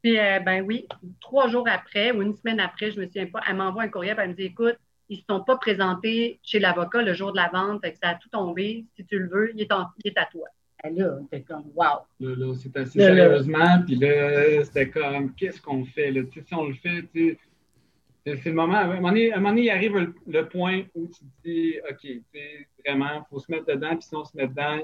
Puis, 0.01 0.17
euh, 0.17 0.39
ben 0.39 0.63
oui, 0.65 0.87
trois 1.19 1.49
jours 1.49 1.67
après 1.67 2.11
ou 2.11 2.21
une 2.21 2.35
semaine 2.35 2.59
après, 2.59 2.91
je 2.91 2.99
me 2.99 3.05
souviens 3.05 3.25
pas, 3.25 3.41
elle 3.47 3.57
m'envoie 3.57 3.83
un 3.83 3.89
courriel, 3.89 4.15
elle 4.19 4.29
me 4.29 4.33
dit, 4.33 4.43
écoute, 4.43 4.77
ils 5.09 5.17
ne 5.17 5.21
se 5.21 5.25
sont 5.29 5.43
pas 5.43 5.57
présentés 5.57 6.39
chez 6.43 6.59
l'avocat 6.59 7.01
le 7.01 7.13
jour 7.13 7.31
de 7.31 7.37
la 7.37 7.49
vente, 7.49 7.81
fait 7.81 7.93
que 7.93 7.97
ça 7.97 8.09
a 8.09 8.15
tout 8.15 8.29
tombé. 8.29 8.85
Si 8.95 9.05
tu 9.05 9.19
le 9.19 9.27
veux, 9.27 9.51
il 9.55 9.61
est, 9.61 9.71
à 9.71 10.25
toi. 10.31 10.47
Et 10.83 10.91
là, 10.91 11.17
c'était 11.23 11.41
comme, 11.41 11.65
wow. 11.75 12.05
Là, 12.19 12.35
là 12.35 12.53
c'est 12.55 12.77
assez 12.77 12.99
sérieusement, 12.99 13.81
puis 13.85 13.95
là, 13.95 14.63
c'était 14.63 14.89
comme, 14.89 15.33
qu'est-ce 15.33 15.61
qu'on 15.61 15.83
fait? 15.83 16.11
Là? 16.11 16.21
si 16.31 16.53
on 16.53 16.67
le 16.67 16.75
fait, 16.75 17.03
tu 17.13 17.31
sais, 17.31 17.39
c'est 18.37 18.49
le 18.49 18.55
moment, 18.55 18.75
à 18.75 18.81
un 18.81 18.95
moment 18.95 19.09
donné, 19.09 19.61
il 19.61 19.69
arrive 19.69 20.13
le, 20.27 20.47
point 20.47 20.83
où 20.95 21.07
tu 21.07 21.19
te 21.19 21.43
dis, 21.43 21.75
OK, 21.89 22.07
vraiment, 22.85 23.25
il 23.25 23.29
faut 23.29 23.39
se 23.39 23.51
mettre 23.51 23.65
dedans, 23.65 23.91
puis 23.91 24.03
si 24.03 24.15
on 24.15 24.25
se 24.25 24.35
met 24.35 24.47
dedans, 24.47 24.79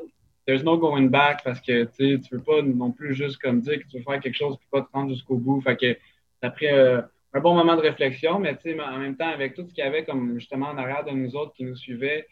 there's 0.46 0.64
no 0.64 0.78
going 0.78 1.10
back 1.10 1.44
parce 1.44 1.60
que 1.60 1.86
tu 1.86 2.04
ne 2.04 2.38
veux 2.38 2.44
pas 2.44 2.62
non 2.62 2.92
plus 2.92 3.16
juste 3.16 3.38
comme 3.40 3.62
dire 3.62 3.80
que 3.80 3.88
tu 3.88 3.98
veux 3.98 4.04
faire 4.04 4.20
quelque 4.20 4.38
chose 4.38 4.58
puis 4.58 4.68
pas 4.72 4.82
te 4.82 4.92
rendre 4.94 5.10
jusqu'au 5.10 5.38
bout. 5.38 5.60
Fait 5.62 5.76
que 5.76 5.98
ça 6.42 6.50
pris 6.52 6.68
euh, 6.68 7.02
un 7.34 7.40
bon 7.40 7.56
moment 7.56 7.76
de 7.76 7.82
réflexion, 7.82 8.40
mais 8.40 8.58
en 8.82 9.00
même 9.00 9.18
temps, 9.18 9.30
avec 9.30 9.56
tout 9.56 9.66
ce 9.68 9.74
qu'il 9.74 9.84
y 9.84 9.88
avait 9.88 10.06
comme 10.06 10.40
justement 10.40 10.68
en 10.68 10.78
arrière 10.78 11.04
de 11.04 11.12
nous 11.12 11.36
autres 11.36 11.54
qui 11.54 11.64
nous 11.64 11.76
suivaient, 11.76 12.28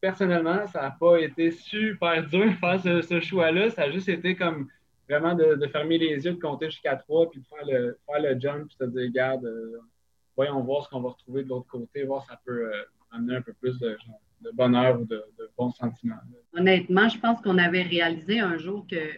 personnellement, 0.00 0.66
ça 0.66 0.82
n'a 0.82 0.90
pas 0.90 1.18
été 1.18 1.50
super 1.50 2.26
dur 2.26 2.44
de 2.44 2.50
faire 2.50 3.02
ce, 3.02 3.20
choix-là. 3.20 3.70
Ça 3.70 3.84
a 3.84 3.90
juste 3.90 4.08
été 4.08 4.36
comme 4.36 4.68
vraiment 5.08 5.34
de, 5.34 5.66
fermer 5.68 5.98
les 5.98 6.24
yeux, 6.24 6.34
de 6.34 6.40
compter 6.40 6.66
jusqu'à 6.66 6.96
trois, 6.96 7.30
puis 7.30 7.40
de 7.40 7.46
faire 7.46 7.66
le, 7.66 7.98
faire 8.06 8.20
le 8.20 8.38
jump, 8.38 8.68
puis 8.68 8.76
de 8.80 8.86
dire, 8.86 9.08
regarde, 9.08 9.44
euh, 9.46 9.80
voyons 10.36 10.60
voir 10.62 10.84
ce 10.84 10.90
qu'on 10.90 11.00
va 11.00 11.10
retrouver 11.10 11.44
de 11.44 11.48
l'autre 11.48 11.66
côté, 11.66 12.04
voir 12.04 12.22
si 12.22 12.28
ça 12.28 12.40
peut 12.44 12.72
euh, 12.72 12.82
amener 13.12 13.36
un 13.36 13.42
peu 13.42 13.52
plus 13.52 13.78
de, 13.78 13.96
bonheur 14.52 15.00
ou 15.00 15.04
de, 15.04 15.24
bons 15.56 15.70
sentiments. 15.70 16.16
Honnêtement, 16.54 17.08
je 17.08 17.18
pense 17.18 17.40
qu'on 17.40 17.58
avait 17.58 17.82
réalisé 17.82 18.40
un 18.40 18.58
jour 18.58 18.86
que 18.86 19.10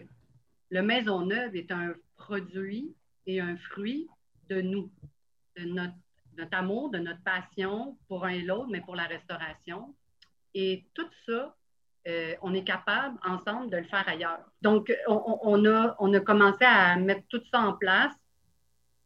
le 0.70 0.82
Maisonneuve 0.82 1.56
est 1.56 1.70
un 1.72 1.94
produit 2.16 2.94
et 3.26 3.40
un 3.40 3.56
fruit 3.56 4.08
de 4.48 4.60
nous, 4.60 4.90
de 5.56 5.64
notre, 5.64 5.94
amour, 6.52 6.90
de 6.90 6.98
notre 6.98 7.22
passion 7.22 7.96
pour 8.08 8.24
un 8.24 8.30
et 8.30 8.42
l'autre, 8.42 8.68
mais 8.70 8.80
pour 8.80 8.94
la 8.94 9.04
restauration. 9.04 9.94
Et 10.54 10.84
tout 10.94 11.08
ça, 11.26 11.56
euh, 12.06 12.34
on 12.42 12.54
est 12.54 12.64
capable 12.64 13.18
ensemble 13.24 13.70
de 13.70 13.78
le 13.78 13.84
faire 13.84 14.08
ailleurs. 14.08 14.40
Donc, 14.62 14.92
on, 15.08 15.64
a, 15.64 16.20
commencé 16.20 16.64
à 16.64 16.96
mettre 16.96 17.26
tout 17.28 17.42
ça 17.50 17.60
en 17.60 17.72
place. 17.72 18.14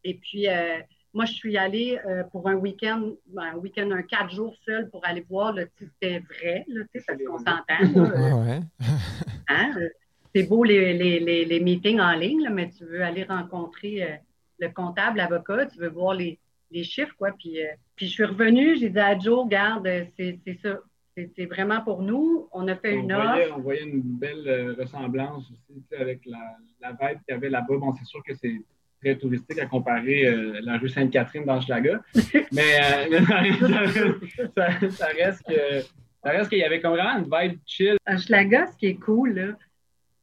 Et 0.05 0.15
puis, 0.15 0.49
euh, 0.49 0.81
moi, 1.13 1.25
je 1.25 1.33
suis 1.33 1.57
allée 1.57 1.99
euh, 2.07 2.23
pour 2.25 2.49
un 2.49 2.55
week-end, 2.55 3.11
un 3.37 3.57
week-end, 3.57 3.91
un 3.91 4.03
quatre 4.03 4.31
jours 4.31 4.55
seul 4.65 4.89
pour 4.91 5.05
aller 5.05 5.25
voir 5.29 5.53
le 5.53 5.69
si 5.77 5.87
c'était 5.87 6.21
vrai, 6.21 6.65
là, 6.69 6.85
parce 6.93 7.19
qu'on 7.19 7.39
s'entend. 7.39 8.45
ouais. 8.47 8.61
Hein, 9.53 9.73
euh, 9.77 9.89
c'est 10.33 10.45
beau 10.45 10.63
les, 10.63 10.93
les, 10.93 11.45
les, 11.45 11.61
meetings 11.61 11.99
en 11.99 12.13
ligne, 12.13 12.49
mais 12.53 12.71
tu 12.71 12.85
veux 12.85 13.03
aller 13.03 13.25
rencontrer 13.25 14.05
euh, 14.05 14.17
le 14.61 14.69
comptable, 14.69 15.17
l'avocat, 15.17 15.67
tu 15.67 15.81
veux 15.81 15.89
voir 15.89 16.15
les, 16.15 16.39
chiffres, 16.85 17.17
quoi. 17.19 17.33
Puis, 17.33 17.59
puis 17.97 18.07
je 18.07 18.13
suis 18.13 18.25
revenue, 18.25 18.77
j'ai 18.77 18.91
dit 18.91 18.99
à 19.01 19.19
Joe, 19.19 19.43
regarde, 19.43 19.89
c'est 20.17 20.59
ça. 20.63 20.79
C'est 21.17 21.47
vraiment 21.47 21.83
pour 21.83 22.01
nous. 22.03 22.49
On 22.53 22.69
a 22.69 22.77
fait 22.77 22.95
une 22.95 23.13
offre. 23.13 23.57
On 23.57 23.61
voyait 23.61 23.83
une 23.83 24.03
belle 24.03 24.77
ressemblance 24.79 25.51
aussi 25.51 25.83
avec 25.99 26.21
la, 26.25 26.57
la 26.81 26.91
vibe 26.93 27.19
qu'il 27.27 27.31
y 27.31 27.37
avait 27.37 27.51
là-bas. 27.51 27.77
Bon, 27.77 27.93
c'est 27.93 28.07
sûr 28.07 28.23
que 28.23 28.35
c'est 28.35 28.63
très 29.01 29.17
touristique 29.17 29.59
à 29.59 29.67
comparer 29.67 30.27
euh, 30.27 30.61
la 30.63 30.79
rue 30.79 30.89
Sainte-Catherine 30.89 31.45
dans 31.45 31.61
Schlaga. 31.61 32.03
Mais 32.53 33.11
euh, 33.11 33.21
ça, 34.91 35.07
reste 35.07 35.43
que 35.47 35.81
ça 36.23 36.31
reste 36.31 36.51
qu'il 36.51 36.59
y 36.59 36.65
avait 36.65 36.81
comme 36.81 36.93
vraiment 36.93 37.19
une 37.19 37.31
vibe 37.31 37.59
chill. 37.65 37.97
À 38.05 38.17
Schlaga, 38.17 38.67
ce 38.67 38.77
qui 38.77 38.87
est 38.87 38.97
cool, 38.97 39.57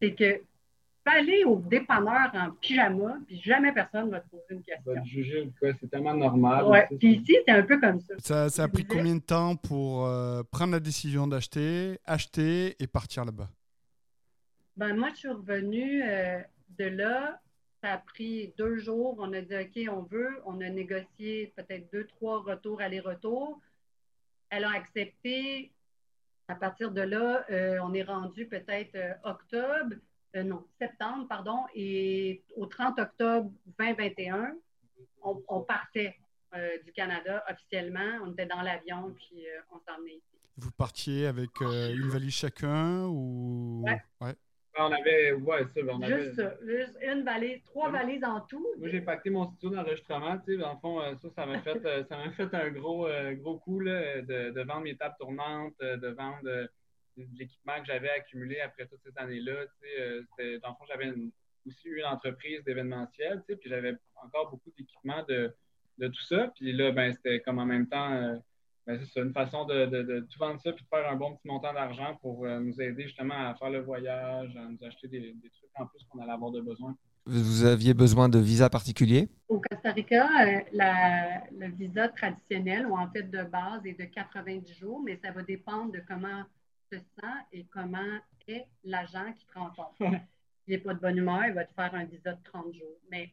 c'est 0.01 0.13
que 0.13 0.35
tu 0.35 0.43
peux 1.03 1.11
aller 1.11 1.43
au 1.45 1.57
dépanneur 1.57 2.29
en 2.33 2.51
pyjama, 2.61 3.17
puis 3.25 3.41
jamais 3.43 3.71
personne 3.71 4.07
ne 4.07 4.11
va 4.11 4.19
te 4.19 4.29
poser 4.29 4.43
une 4.51 4.61
question. 4.61 4.93
Va 4.93 5.01
te 5.01 5.07
juger 5.07 5.49
quoi, 5.59 5.69
c'est 5.79 5.89
tellement 5.89 6.13
normal. 6.13 6.65
Ouais. 6.65 6.87
Puis 6.99 7.15
ici, 7.15 7.37
c'est 7.45 7.53
un 7.53 7.63
peu 7.63 7.79
comme 7.79 7.99
ça. 7.99 8.49
Ça, 8.49 8.63
a 8.63 8.67
pris 8.67 8.85
combien 8.85 9.15
de 9.15 9.21
temps 9.21 9.55
pour 9.55 10.05
euh, 10.05 10.43
prendre 10.51 10.73
la 10.73 10.79
décision 10.79 11.27
d'acheter, 11.27 11.97
acheter 12.05 12.75
et 12.79 12.87
partir 12.87 13.25
là-bas? 13.25 13.49
Ben, 14.75 14.95
moi, 14.95 15.09
je 15.13 15.15
suis 15.15 15.29
revenue 15.29 16.03
de 16.77 16.85
là 16.85 17.39
ça 17.87 17.93
a 17.93 17.97
pris 17.99 18.53
deux 18.57 18.77
jours. 18.77 19.15
On 19.19 19.31
a 19.33 19.41
dit 19.41 19.55
OK, 19.55 19.95
on 19.95 20.03
veut. 20.03 20.41
On 20.45 20.59
a 20.61 20.69
négocié 20.69 21.53
peut-être 21.55 21.91
deux, 21.91 22.05
trois 22.05 22.41
retours, 22.41 22.81
aller-retour. 22.81 23.61
Elle 24.49 24.65
a 24.65 24.71
accepté. 24.71 25.71
À 26.49 26.55
partir 26.55 26.91
de 26.91 27.01
là, 27.01 27.45
euh, 27.49 27.79
on 27.83 27.93
est 27.93 28.03
rendu 28.03 28.45
peut-être 28.45 28.95
euh, 28.95 29.13
octobre, 29.23 29.95
euh, 30.35 30.43
non, 30.43 30.65
septembre, 30.79 31.27
pardon, 31.27 31.65
et 31.75 32.41
au 32.55 32.65
30 32.67 32.99
octobre 32.99 33.51
2021, 33.79 34.55
on, 35.21 35.61
partait 35.61 36.15
du 36.85 36.93
Canada 36.93 37.43
officiellement. 37.49 38.19
On 38.23 38.31
était 38.31 38.45
dans 38.45 38.61
l'avion, 38.61 39.13
puis 39.17 39.45
on 39.71 39.79
s'en 39.79 40.01
est 40.05 40.11
ici. 40.11 40.21
Vous 40.55 40.71
partiez 40.71 41.27
avec 41.27 41.59
une 41.59 42.07
valise 42.07 42.33
chacun 42.33 43.07
ou? 43.07 43.83
Ouais. 43.85 44.35
On 44.79 44.91
avait, 44.91 45.33
ouais, 45.33 45.65
ça, 45.65 45.81
on 45.89 46.01
avait... 46.01 46.23
Juste 46.23 46.35
ça, 46.35 46.53
juste 46.65 46.97
une 47.01 47.23
valise, 47.23 47.63
trois 47.63 47.89
valises 47.89 48.23
en 48.23 48.41
tout. 48.41 48.65
Moi, 48.77 48.89
j'ai 48.89 49.01
pacté 49.01 49.29
mon 49.29 49.45
studio 49.45 49.69
d'enregistrement, 49.69 50.37
tu 50.39 50.53
sais, 50.53 50.57
dans 50.57 50.73
le 50.73 50.79
fond, 50.79 51.01
euh, 51.01 51.15
ça, 51.15 51.29
ça 51.31 51.45
m'a 51.45 51.59
fait, 51.61 51.83
euh, 51.85 52.03
ça 52.03 52.17
m'a 52.17 52.31
fait 52.31 52.53
un 52.53 52.69
gros, 52.69 53.07
euh, 53.07 53.33
gros 53.33 53.57
coup, 53.57 53.79
là, 53.79 54.21
de, 54.21 54.51
de, 54.51 54.61
vendre 54.61 54.81
mes 54.81 54.95
tables 54.95 55.15
tournantes, 55.19 55.79
de 55.79 56.07
vendre 56.09 56.69
l'équipement 57.15 57.79
que 57.79 57.85
j'avais 57.85 58.09
accumulé 58.09 58.59
après 58.59 58.85
toutes 58.85 59.01
ces 59.01 59.17
années-là, 59.17 59.65
tu 59.81 59.89
sais, 60.37 60.59
dans 60.59 60.69
le 60.69 60.75
fond, 60.75 60.85
j'avais 60.87 61.11
aussi 61.65 61.89
une 61.89 62.05
entreprise 62.05 62.63
d'événementiel, 62.63 63.43
tu 63.47 63.53
sais, 63.53 63.59
puis 63.59 63.69
j'avais 63.69 63.95
encore 64.23 64.51
beaucoup 64.51 64.71
d'équipement 64.77 65.23
de, 65.27 65.53
de 65.97 66.07
tout 66.07 66.23
ça, 66.23 66.51
puis 66.55 66.71
là, 66.71 66.91
ben, 66.91 67.11
c'était 67.13 67.39
comme 67.39 67.59
en 67.59 67.65
même 67.65 67.87
temps 67.87 68.09
ben, 68.09 68.43
c'est 68.87 69.21
une 69.21 69.33
façon 69.33 69.65
de, 69.65 70.25
tout 70.31 70.39
vendre 70.39 70.59
ça 70.61 70.71
puis 70.71 70.83
de 70.83 70.89
faire 70.89 71.09
un 71.11 71.15
bon 71.15 71.35
petit 71.35 71.47
montant 71.47 71.73
d'argent 71.73 72.17
pour 72.21 72.45
euh, 72.45 72.59
nous 72.59 72.81
aider 72.81 73.03
justement 73.03 73.49
à 73.49 73.55
faire 73.55 73.69
le 73.69 73.81
voyage, 73.81 74.55
à 74.55 74.69
nous 74.69 74.77
acheter 74.85 75.07
des, 75.07 75.35
trucs 75.41 75.69
en 75.75 75.85
plus 75.87 76.03
qu'on 76.09 76.19
allait 76.21 76.31
avoir 76.31 76.51
de 76.51 76.61
besoin. 76.61 76.95
vous 77.25 77.65
aviez 77.65 77.93
besoin 77.93 78.29
de 78.29 78.39
visa 78.39 78.69
particulier? 78.69 79.29
Au 79.49 79.59
Costa 79.59 79.91
Rica, 79.91 80.25
euh, 80.45 80.61
le 80.71 81.67
visa 81.71 82.07
traditionnel, 82.09 82.87
ou 82.87 82.97
en 82.97 83.09
fait 83.09 83.23
de 83.23 83.43
base, 83.43 83.85
est 83.85 83.99
de 83.99 84.05
90 84.05 84.73
jours, 84.79 85.01
mais 85.03 85.19
ça 85.23 85.31
va 85.31 85.43
dépendre 85.43 85.91
de 85.91 86.01
comment 86.07 86.43
se 86.91 86.97
sent 86.97 87.37
et 87.51 87.65
comment 87.65 88.19
est 88.47 88.65
l'agent 88.85 89.33
qui 89.37 89.45
te 89.45 89.59
rencontre. 89.59 89.91
Il 90.67 90.71
n'est 90.71 90.77
pas 90.79 90.93
de 90.93 90.99
bonne 90.99 91.17
humeur, 91.17 91.45
il 91.47 91.53
va 91.53 91.65
te 91.65 91.73
faire 91.73 91.93
un 91.93 92.05
visa 92.05 92.33
de 92.33 92.43
30 92.43 92.73
jours. 92.73 92.97
Mais 93.11 93.31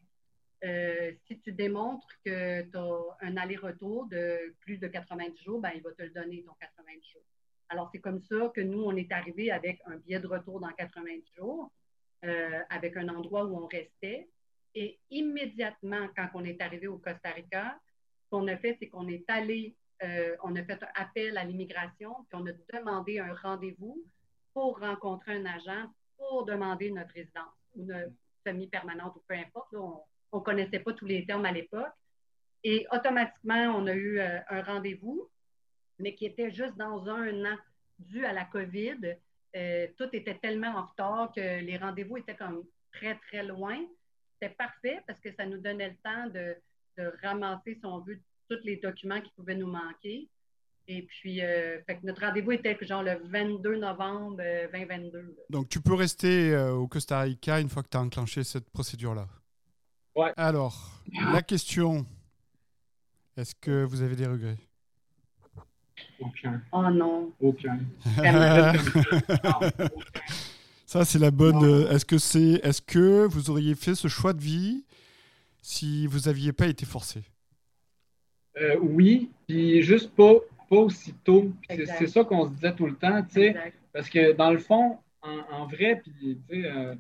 euh, 0.65 1.13
si 1.27 1.39
tu 1.41 1.53
démontres 1.53 2.09
que 2.25 2.63
tu 2.63 2.77
as 2.77 3.17
un 3.21 3.37
aller-retour 3.37 4.07
de 4.07 4.55
plus 4.61 4.79
de 4.79 4.87
90 4.87 5.43
jours, 5.43 5.61
ben, 5.61 5.73
il 5.75 5.83
va 5.83 5.93
te 5.93 6.03
le 6.03 6.11
donner, 6.11 6.43
ton 6.43 6.55
90 6.59 7.13
jours. 7.13 7.23
Alors, 7.69 7.91
c'est 7.93 8.01
comme 8.01 8.21
ça 8.23 8.51
que 8.55 8.61
nous, 8.61 8.83
on 8.83 8.97
est 8.97 9.13
arrivé 9.13 9.51
avec 9.51 9.81
un 9.87 9.97
billet 9.97 10.21
de 10.21 10.27
retour 10.27 10.61
dans 10.61 10.71
90 10.71 11.23
jours, 11.37 11.71
euh, 12.25 12.61
avec 12.71 12.97
un 12.97 13.09
endroit 13.09 13.45
où 13.45 13.57
on 13.57 13.67
restait. 13.67 14.29
Et 14.75 14.99
immédiatement, 15.11 16.09
quand 16.17 16.29
on 16.35 16.45
est 16.45 16.61
arrivé 16.63 16.87
au 16.87 16.99
Costa 16.99 17.31
Rica, 17.31 17.79
ce 18.25 18.31
qu'on 18.31 18.49
a 18.49 18.57
fait, 18.57 18.77
c'est 18.81 18.89
qu'on 18.89 19.09
est 19.09 19.29
allé, 19.29 19.77
euh, 20.03 20.35
on 20.43 20.57
a 20.57 20.65
fait 20.65 20.83
un 20.83 20.89
appel 20.95 21.37
à 21.37 21.45
l'immigration, 21.45 22.15
puis 22.29 22.41
on 22.41 22.47
a 22.47 22.79
demandé 22.79 23.19
un 23.19 23.35
rendez-vous 23.35 24.03
pour 24.55 24.81
rencontrer 24.81 25.35
un 25.35 25.47
agent 25.47 25.91
pour 26.17 26.47
demander 26.47 26.91
notre 26.91 27.13
résidence 27.13 27.53
ou 27.77 27.85
notre 27.85 28.13
semi-permanente 28.47 29.15
ou 29.17 29.23
peu 29.29 29.35
importe. 29.35 29.75
on 29.75 30.01
ne 30.39 30.45
connaissait 30.45 30.81
pas 30.81 30.93
tous 30.93 31.07
les 31.07 31.25
termes 31.27 31.45
à 31.45 31.53
l'époque. 31.53 31.93
Et 32.63 32.87
automatiquement, 32.93 33.75
on 33.77 33.87
a 33.87 33.95
eu 33.95 34.19
euh, 34.19 34.39
un 34.49 34.63
rendez-vous 34.63 35.31
mais 35.99 36.15
qui 36.15 36.27
était 36.27 36.51
juste 36.51 36.77
dans 36.77 37.09
un 37.09 37.45
an 37.45 37.57
dû 37.99 38.25
à 38.25 38.33
la 38.33 38.45
COVID. 38.45 39.17
Euh, 39.57 39.87
tout 39.97 40.09
était 40.13 40.39
tellement 40.39 40.77
en 40.77 40.87
retard 40.87 41.33
que 41.35 41.61
les 41.61 41.77
rendez-vous 41.77 42.17
étaient 42.17 42.35
comme 42.35 42.65
très, 42.93 43.17
très 43.29 43.45
loin. 43.45 43.79
C'était 44.35 44.55
parfait 44.55 45.01
parce 45.07 45.21
que 45.21 45.33
ça 45.35 45.47
nous 45.47 45.59
donnait 45.59 45.91
le 45.91 45.97
temps 46.03 46.27
de, 46.29 46.57
ramasser, 47.23 47.75
si 47.75 47.87
on 47.87 48.01
veut, 48.01 48.21
tous 48.49 48.63
les 48.65 48.77
documents 48.77 49.21
qui 49.21 49.33
pouvaient 49.37 49.55
nous 49.55 49.71
manquer. 49.71 50.29
Et 50.87 51.03
puis, 51.03 51.43
euh, 51.43 51.81
notre 52.03 52.21
rendez-vous 52.21 52.53
était 52.53 52.77
genre 52.83 53.03
le 53.03 53.17
22 53.25 53.77
novembre 53.77 54.37
2022. 54.37 55.19
Euh, 55.19 55.35
Donc, 55.49 55.69
tu 55.69 55.81
peux 55.81 55.95
rester 55.95 56.55
au 56.57 56.87
Costa 56.87 57.21
Rica 57.21 57.59
une 57.61 57.69
fois 57.69 57.83
que 57.83 57.89
tu 57.89 57.97
as 57.97 58.03
enclenché 58.03 58.45
cette 58.45 58.69
procédure-là? 58.71 59.27
Ouais. 60.17 60.33
Alors, 60.37 61.01
la 61.33 61.43
question, 61.43 62.07
est-ce 63.37 63.55
que 63.55 63.85
vous 63.85 64.03
avez 64.03 64.17
des 64.17 64.27
regrets? 64.27 64.59
Aucun. 66.21 66.63
Oh 66.73 66.83
non. 66.91 67.33
Aucun. 67.41 67.79
Ça, 70.87 71.05
c'est 71.05 71.19
la 71.19 71.31
bonne. 71.33 71.65
Euh, 71.65 71.91
est-ce 71.91 72.05
que 72.05 72.19
c'est, 72.19 72.61
est-ce 72.63 72.81
que 72.81 73.27
vous 73.27 73.51
auriez 73.51 73.75
fait 73.75 73.95
ce 73.97 74.07
choix 74.07 74.33
de 74.33 74.41
vie 74.41 74.85
si 75.61 76.07
vous 76.07 76.21
n'aviez 76.21 76.53
pas 76.53 76.67
été 76.69 76.87
forcé? 76.87 77.23
Euh, 78.61 78.77
Oui, 78.81 79.31
puis 79.49 79.83
juste 79.83 80.15
pas, 80.15 80.35
pas 80.71 80.77
aussitôt. 80.77 81.51
C'est 81.69 82.07
ça 82.07 82.23
qu'on 82.25 82.47
se 82.47 82.51
disait 82.53 82.75
tout 82.75 82.87
le 82.87 82.95
temps, 82.95 83.23
tu 83.25 83.35
sais, 83.41 83.57
parce 83.93 84.09
que 84.09 84.33
dans 84.33 84.53
le 84.53 84.59
fond, 84.59 84.99
en, 85.23 85.39
en 85.51 85.67
vrai, 85.67 86.01
puis 86.01 86.13
tu 86.21 86.39
sais. 86.49 86.65
Euh, 86.71 86.95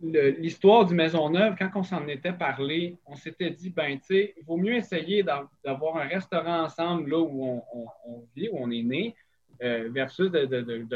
l'histoire 0.00 0.84
du 0.84 0.94
Maisonneuve, 0.94 1.56
quand 1.58 1.70
on 1.74 1.82
s'en 1.82 2.06
était 2.08 2.32
parlé, 2.32 2.96
on 3.06 3.14
s'était 3.14 3.50
dit, 3.50 3.70
ben, 3.70 3.98
tu 3.98 4.06
sais, 4.06 4.34
il 4.36 4.44
vaut 4.44 4.56
mieux 4.56 4.74
essayer 4.74 5.22
d'avoir 5.64 5.96
un 5.96 6.06
restaurant 6.06 6.64
ensemble 6.64 7.10
là 7.10 7.18
où 7.18 7.62
on, 7.72 8.24
vit, 8.34 8.48
où 8.50 8.58
on 8.58 8.70
est 8.70 8.82
né, 8.82 9.14
euh, 9.62 9.88
versus 9.90 10.30
de, 10.30 10.46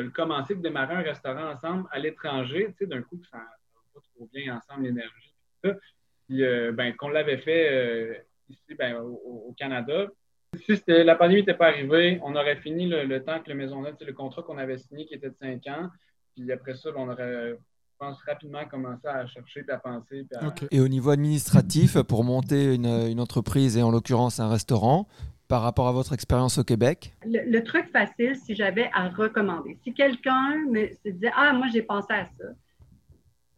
le 0.00 0.10
commencer, 0.10 0.54
de 0.54 0.60
démarrer 0.60 0.96
un 0.96 1.02
restaurant 1.02 1.50
ensemble 1.50 1.88
à 1.90 1.98
l'étranger, 1.98 2.66
tu 2.76 2.84
sais, 2.84 2.86
d'un 2.86 3.02
coup, 3.02 3.18
ça 3.30 3.38
va 3.38 4.00
trop 4.14 4.28
bien 4.32 4.56
ensemble, 4.56 4.84
l'énergie, 4.84 5.34
Puis, 5.62 6.44
euh, 6.44 6.72
ben, 6.72 6.94
qu'on 6.94 7.08
l'avait 7.08 7.38
fait 7.38 7.72
euh, 7.72 8.14
ici, 8.50 8.74
ben, 8.74 8.96
au, 9.00 9.54
Canada. 9.56 10.08
Si 10.54 10.82
la 10.88 11.14
pandémie 11.14 11.40
n'était 11.40 11.54
pas 11.54 11.68
arrivée, 11.68 12.18
on 12.22 12.34
aurait 12.34 12.56
fini 12.56 12.86
le, 12.86 13.22
temps 13.22 13.40
que 13.40 13.48
le 13.48 13.54
Maisonneuve, 13.54 13.94
le 14.00 14.12
contrat 14.12 14.42
qu'on 14.42 14.58
avait 14.58 14.78
signé 14.78 15.06
qui 15.06 15.14
était 15.14 15.30
de 15.30 15.36
cinq 15.36 15.66
ans, 15.68 15.88
puis 16.34 16.50
après 16.52 16.74
ça, 16.74 16.90
ben, 16.90 17.00
on 17.00 17.08
aurait 17.08 17.56
pense, 18.00 18.22
rapidement 18.22 18.64
commencer 18.64 19.06
à 19.06 19.26
chercher 19.26 19.64
et 19.68 19.70
à 19.70 19.78
penser. 19.78 20.26
Et 20.70 20.80
au 20.80 20.88
niveau 20.88 21.10
administratif, 21.10 22.00
pour 22.02 22.24
monter 22.24 22.74
une, 22.74 23.20
entreprise 23.20 23.76
et 23.76 23.82
en 23.82 23.90
l'occurrence 23.90 24.40
un 24.40 24.48
restaurant, 24.48 25.06
par 25.48 25.62
rapport 25.62 25.88
à 25.88 25.92
votre 25.92 26.12
expérience 26.12 26.58
au 26.58 26.64
Québec? 26.64 27.12
Le, 27.24 27.60
truc 27.60 27.90
facile, 27.90 28.36
si 28.36 28.54
j'avais 28.54 28.88
à 28.94 29.08
recommander, 29.08 29.76
si 29.82 29.92
quelqu'un 29.92 30.56
me 30.70 30.88
disait 31.04 31.32
Ah, 31.36 31.52
moi 31.52 31.66
j'ai 31.72 31.82
pensé 31.82 32.12
à 32.12 32.24
ça, 32.24 32.44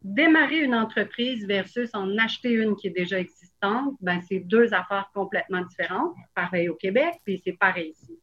démarrer 0.03 0.61
une 0.61 0.73
entreprise 0.75 1.45
versus 1.45 1.91
en 1.93 2.17
acheter 2.17 2.51
une 2.51 2.75
qui 2.75 2.87
est 2.87 2.97
déjà 2.97 3.19
existante, 3.19 3.95
ben, 4.01 4.19
c'est 4.27 4.39
deux 4.39 4.73
affaires 4.73 5.09
complètement 5.13 5.61
différentes. 5.61 6.15
Pareil 6.33 6.67
au 6.67 6.75
Québec, 6.75 7.13
puis 7.23 7.41
c'est 7.45 7.57
pareil 7.57 7.91
ici. 7.91 8.19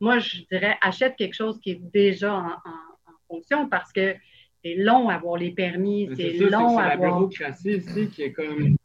Moi, 0.00 0.18
je 0.18 0.42
dirais 0.50 0.76
achète 0.82 1.14
quelque 1.16 1.34
chose 1.34 1.60
qui 1.60 1.70
est 1.70 1.80
déjà 1.92 2.34
en 2.34 3.12
fonction 3.28 3.68
parce 3.68 3.92
que 3.92 4.16
c'est 4.62 4.74
long 4.74 5.08
à 5.08 5.14
avoir 5.14 5.36
les 5.36 5.50
permis, 5.50 6.08
c'est 6.16 6.32
long 6.32 6.78
à 6.78 6.84
avoir... 6.84 6.88
la 6.88 6.96
bureaucratie 6.96 7.76
ici 7.76 8.08
qui 8.08 8.22
est 8.22 8.32
comme 8.32 8.76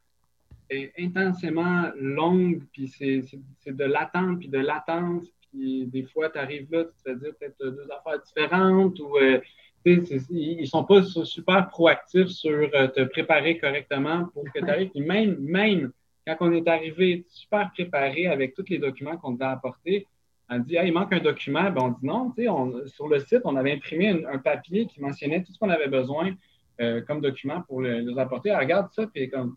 intensément 0.97 1.91
longue, 1.95 2.61
puis 2.73 2.87
c'est 2.87 3.21
de 3.67 3.83
l'attente, 3.83 4.39
puis 4.39 4.49
de 4.49 4.57
l'attente, 4.57 5.23
puis 5.51 5.85
des 5.87 6.03
fois, 6.03 6.29
tu 6.29 6.39
arrives 6.39 6.67
là, 6.71 6.83
tu 6.83 6.91
te 6.91 7.01
fais 7.03 7.15
dire 7.15 7.33
peut-être 7.39 7.57
deux 7.59 7.87
affaires 7.91 8.21
différentes, 8.21 8.99
ou 8.99 9.17
euh, 9.17 9.39
ils 9.85 10.57
ne 10.59 10.65
sont 10.65 10.83
pas 10.83 11.01
super 11.03 11.69
proactifs 11.69 12.27
sur 12.27 12.69
euh, 12.73 12.87
te 12.87 13.03
préparer 13.05 13.57
correctement 13.57 14.25
pour 14.33 14.43
que 14.53 14.59
tu 14.59 14.69
arrives. 14.69 14.89
Puis 14.89 15.01
même, 15.01 15.37
même 15.39 15.91
quand 16.25 16.35
on 16.41 16.51
est 16.51 16.67
arrivé 16.67 17.25
super 17.29 17.71
préparé 17.71 18.27
avec 18.27 18.53
tous 18.53 18.65
les 18.69 18.79
documents 18.79 19.15
qu'on 19.17 19.31
devait 19.31 19.45
apporter, 19.45 20.07
on 20.49 20.59
dit, 20.59 20.77
il 20.81 20.93
manque 20.93 21.13
un 21.13 21.19
document. 21.19 21.69
Ben, 21.71 21.81
on 21.81 21.89
dit 21.89 22.05
non. 22.05 22.33
On, 22.49 22.87
sur 22.87 23.07
le 23.07 23.19
site, 23.19 23.41
on 23.43 23.55
avait 23.55 23.73
imprimé 23.73 24.23
un, 24.25 24.37
papier 24.37 24.87
qui 24.87 25.01
mentionnait 25.01 25.43
tout 25.43 25.51
ce 25.51 25.59
qu'on 25.59 25.69
avait 25.69 25.89
besoin 25.89 26.33
euh, 26.79 27.01
comme 27.01 27.21
document 27.21 27.61
pour 27.67 27.81
les 27.81 28.17
apporter. 28.17 28.49
Elle 28.49 28.59
regarde 28.59 28.89
ça, 28.91 29.07
puis 29.07 29.29
comme, 29.29 29.55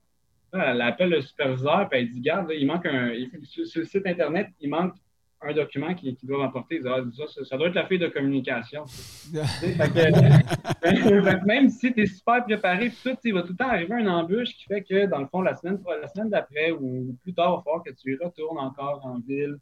elle 0.53 0.81
appelle 0.81 1.11
le 1.11 1.21
superviseur, 1.21 1.89
puis 1.89 2.01
elle 2.01 2.11
dit, 2.11 2.19
regarde, 2.19 2.53
il 2.57 2.67
manque 2.67 2.87
un. 2.87 3.13
sur, 3.45 3.81
le 3.81 3.87
site 3.87 4.07
Internet, 4.07 4.49
il 4.61 4.69
manque 4.69 4.95
un 5.43 5.55
document 5.55 5.95
qui, 5.95 6.15
qui 6.17 6.27
doit 6.27 6.45
apporter. 6.45 6.81
Ah, 6.85 6.99
ça, 7.45 7.57
doit 7.57 7.69
être 7.69 7.75
la 7.75 7.87
feuille 7.87 7.99
de 7.99 8.09
communication. 8.09 8.85
même 11.47 11.71
si 11.71 11.95
tu 11.95 12.03
es 12.03 12.07
super 12.07 12.45
préparé, 12.45 12.91
tout, 13.03 13.17
il 13.25 13.33
va 13.33 13.43
tout 13.43 13.53
le 13.53 13.57
temps 13.57 13.69
arriver 13.69 13.95
une 13.95 14.09
embûche 14.09 14.55
qui 14.55 14.65
fait 14.65 14.83
que, 14.83 15.07
dans 15.07 15.21
le 15.21 15.29
fond, 15.29 15.41
la 15.41 15.55
semaine, 15.55 15.79
la 16.01 16.09
semaine 16.09 16.31
d'après 16.31 16.73
ou 16.73 17.17
plus 17.23 17.33
tard, 17.33 17.53
il 17.53 17.57
va 17.57 17.63
falloir 17.63 17.85
que 17.85 17.93
tu 17.93 18.19
retournes 18.23 18.59
encore 18.59 19.01
en 19.05 19.21
ville 19.21 19.57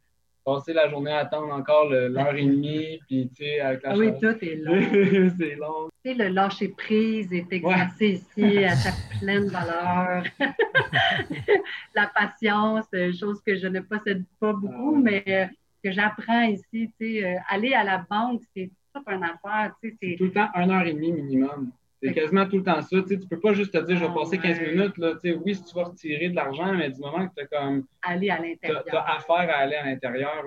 passer 0.48 0.72
la 0.72 0.88
journée 0.88 1.12
à 1.12 1.18
attendre 1.18 1.52
encore 1.52 1.90
l'heure 1.90 2.34
et 2.34 2.44
demie, 2.44 3.00
puis 3.06 3.28
tu 3.34 3.44
sais, 3.44 3.60
avec 3.60 3.82
la 3.82 3.90
ah 3.90 3.96
Oui, 3.96 4.12
tout 4.20 4.36
est 4.40 4.56
long. 4.56 5.30
c'est 5.38 5.56
long. 5.56 5.88
Tu 6.02 6.10
sais, 6.10 6.14
le 6.14 6.28
lâcher 6.28 6.68
prise 6.68 7.32
est 7.32 7.52
exercé 7.52 8.22
ici 8.36 8.64
à 8.64 8.74
sa 8.74 8.90
pleine 9.18 9.48
valeur. 9.48 10.24
la 11.94 12.06
patience, 12.06 12.86
euh, 12.94 13.12
chose 13.12 13.40
que 13.44 13.56
je 13.56 13.66
ne 13.66 13.80
possède 13.80 14.24
pas 14.40 14.52
beaucoup, 14.52 14.94
ah 14.96 15.00
mais 15.02 15.24
euh, 15.28 15.46
que 15.84 15.92
j'apprends 15.92 16.42
ici, 16.42 16.64
tu 16.72 16.92
sais, 16.98 17.24
euh, 17.24 17.38
aller 17.48 17.74
à 17.74 17.84
la 17.84 18.04
banque, 18.08 18.42
c'est 18.56 18.70
toute 18.94 19.08
une 19.08 19.24
affaire, 19.24 19.74
tu 19.82 19.90
sais. 19.90 19.96
C'est 20.00 20.16
tout 20.16 20.24
le 20.24 20.32
temps 20.32 20.48
une 20.54 20.70
heure 20.70 20.86
et 20.86 20.94
demie 20.94 21.12
minimum. 21.12 21.70
C'est 22.00 22.12
quasiment 22.12 22.46
tout 22.46 22.58
le 22.58 22.62
temps 22.62 22.80
ça. 22.80 23.02
Tu 23.02 23.16
ne 23.16 23.24
peux 23.24 23.40
pas 23.40 23.52
juste 23.54 23.72
te 23.72 23.78
dire, 23.78 23.96
je 23.96 24.04
vais 24.04 24.10
ah 24.10 24.14
passer 24.14 24.38
15 24.38 24.60
minutes. 24.60 24.98
Là, 24.98 25.14
oui, 25.44 25.54
si 25.54 25.64
tu 25.64 25.74
vas 25.74 25.84
retirer 25.84 26.28
de 26.28 26.36
l'argent, 26.36 26.72
mais 26.72 26.90
du 26.90 27.00
moment 27.00 27.26
que 27.26 27.34
tu 27.36 27.42
as 27.42 27.46
comme. 27.46 27.84
Aller 28.02 28.30
à 28.30 28.38
l'intérieur. 28.40 28.84
Tu 28.84 28.96
as 28.96 29.02
affaire 29.16 29.50
à 29.50 29.58
aller 29.58 29.74
à 29.74 29.84
l'intérieur, 29.84 30.44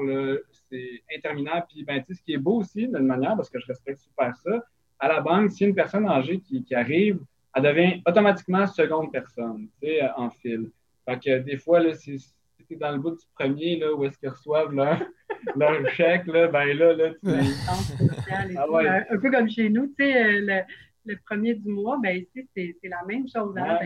c'est 0.70 1.04
interminable. 1.16 1.66
Puis, 1.70 1.84
ben, 1.84 2.02
ce 2.10 2.22
qui 2.24 2.34
est 2.34 2.38
beau 2.38 2.60
aussi, 2.60 2.88
d'une 2.88 3.06
manière, 3.06 3.36
parce 3.36 3.50
que 3.50 3.60
je 3.60 3.66
respecte 3.68 4.00
super 4.00 4.34
ça, 4.38 4.64
à 5.00 5.08
la 5.10 5.20
banque, 5.20 5.52
si 5.52 5.66
une 5.66 5.76
personne 5.76 6.08
âgée 6.08 6.40
qui, 6.40 6.64
qui 6.64 6.74
arrive, 6.74 7.20
elle 7.56 7.64
devient 7.64 8.02
automatiquement 8.08 8.66
seconde 8.68 9.12
personne, 9.12 9.68
tu 9.82 9.90
sais, 9.90 10.02
en 10.16 10.30
fil. 10.30 10.70
Fait 11.06 11.20
que 11.20 11.40
des 11.40 11.58
fois, 11.58 11.82
là, 11.82 11.94
si, 11.94 12.18
tu 12.68 12.76
es 12.76 12.78
dans 12.78 12.92
le 12.92 13.00
bout 13.00 13.12
du 13.12 13.26
premier, 13.38 13.78
là, 13.78 13.94
où 13.94 14.06
est-ce 14.06 14.18
qu'ils 14.18 14.30
reçoivent 14.30 14.74
leur, 14.74 15.02
leur 15.56 15.90
chèque, 15.90 16.28
là, 16.28 16.48
ben 16.48 16.66
là, 16.78 16.94
là, 16.94 17.10
tu 17.10 17.20
ah 18.58 19.04
Un 19.10 19.18
peu 19.18 19.32
comme 19.32 19.50
chez 19.50 19.70
nous, 19.70 19.88
tu 19.88 19.96
sais, 20.00 20.24
euh, 20.24 20.40
le 20.42 20.62
le 21.06 21.18
premier 21.26 21.56
du 21.56 21.70
mois, 21.70 21.98
ben 22.02 22.18
ici, 22.18 22.48
c'est 22.56 22.76
la 22.84 23.04
même 23.08 23.28
chose. 23.28 23.56
Hein? 23.58 23.80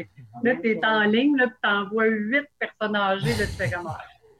là, 0.43 0.55
tu 0.55 0.69
es 0.69 0.85
en 0.85 1.03
ligne, 1.03 1.37
là, 1.37 1.47
tu 1.47 1.69
envoies 1.69 2.07
huit 2.07 2.45
personnes 2.59 2.95
âgées, 2.95 3.29
là, 3.29 3.45
tu 3.45 3.53
fais 3.53 3.71
comme 3.71 3.89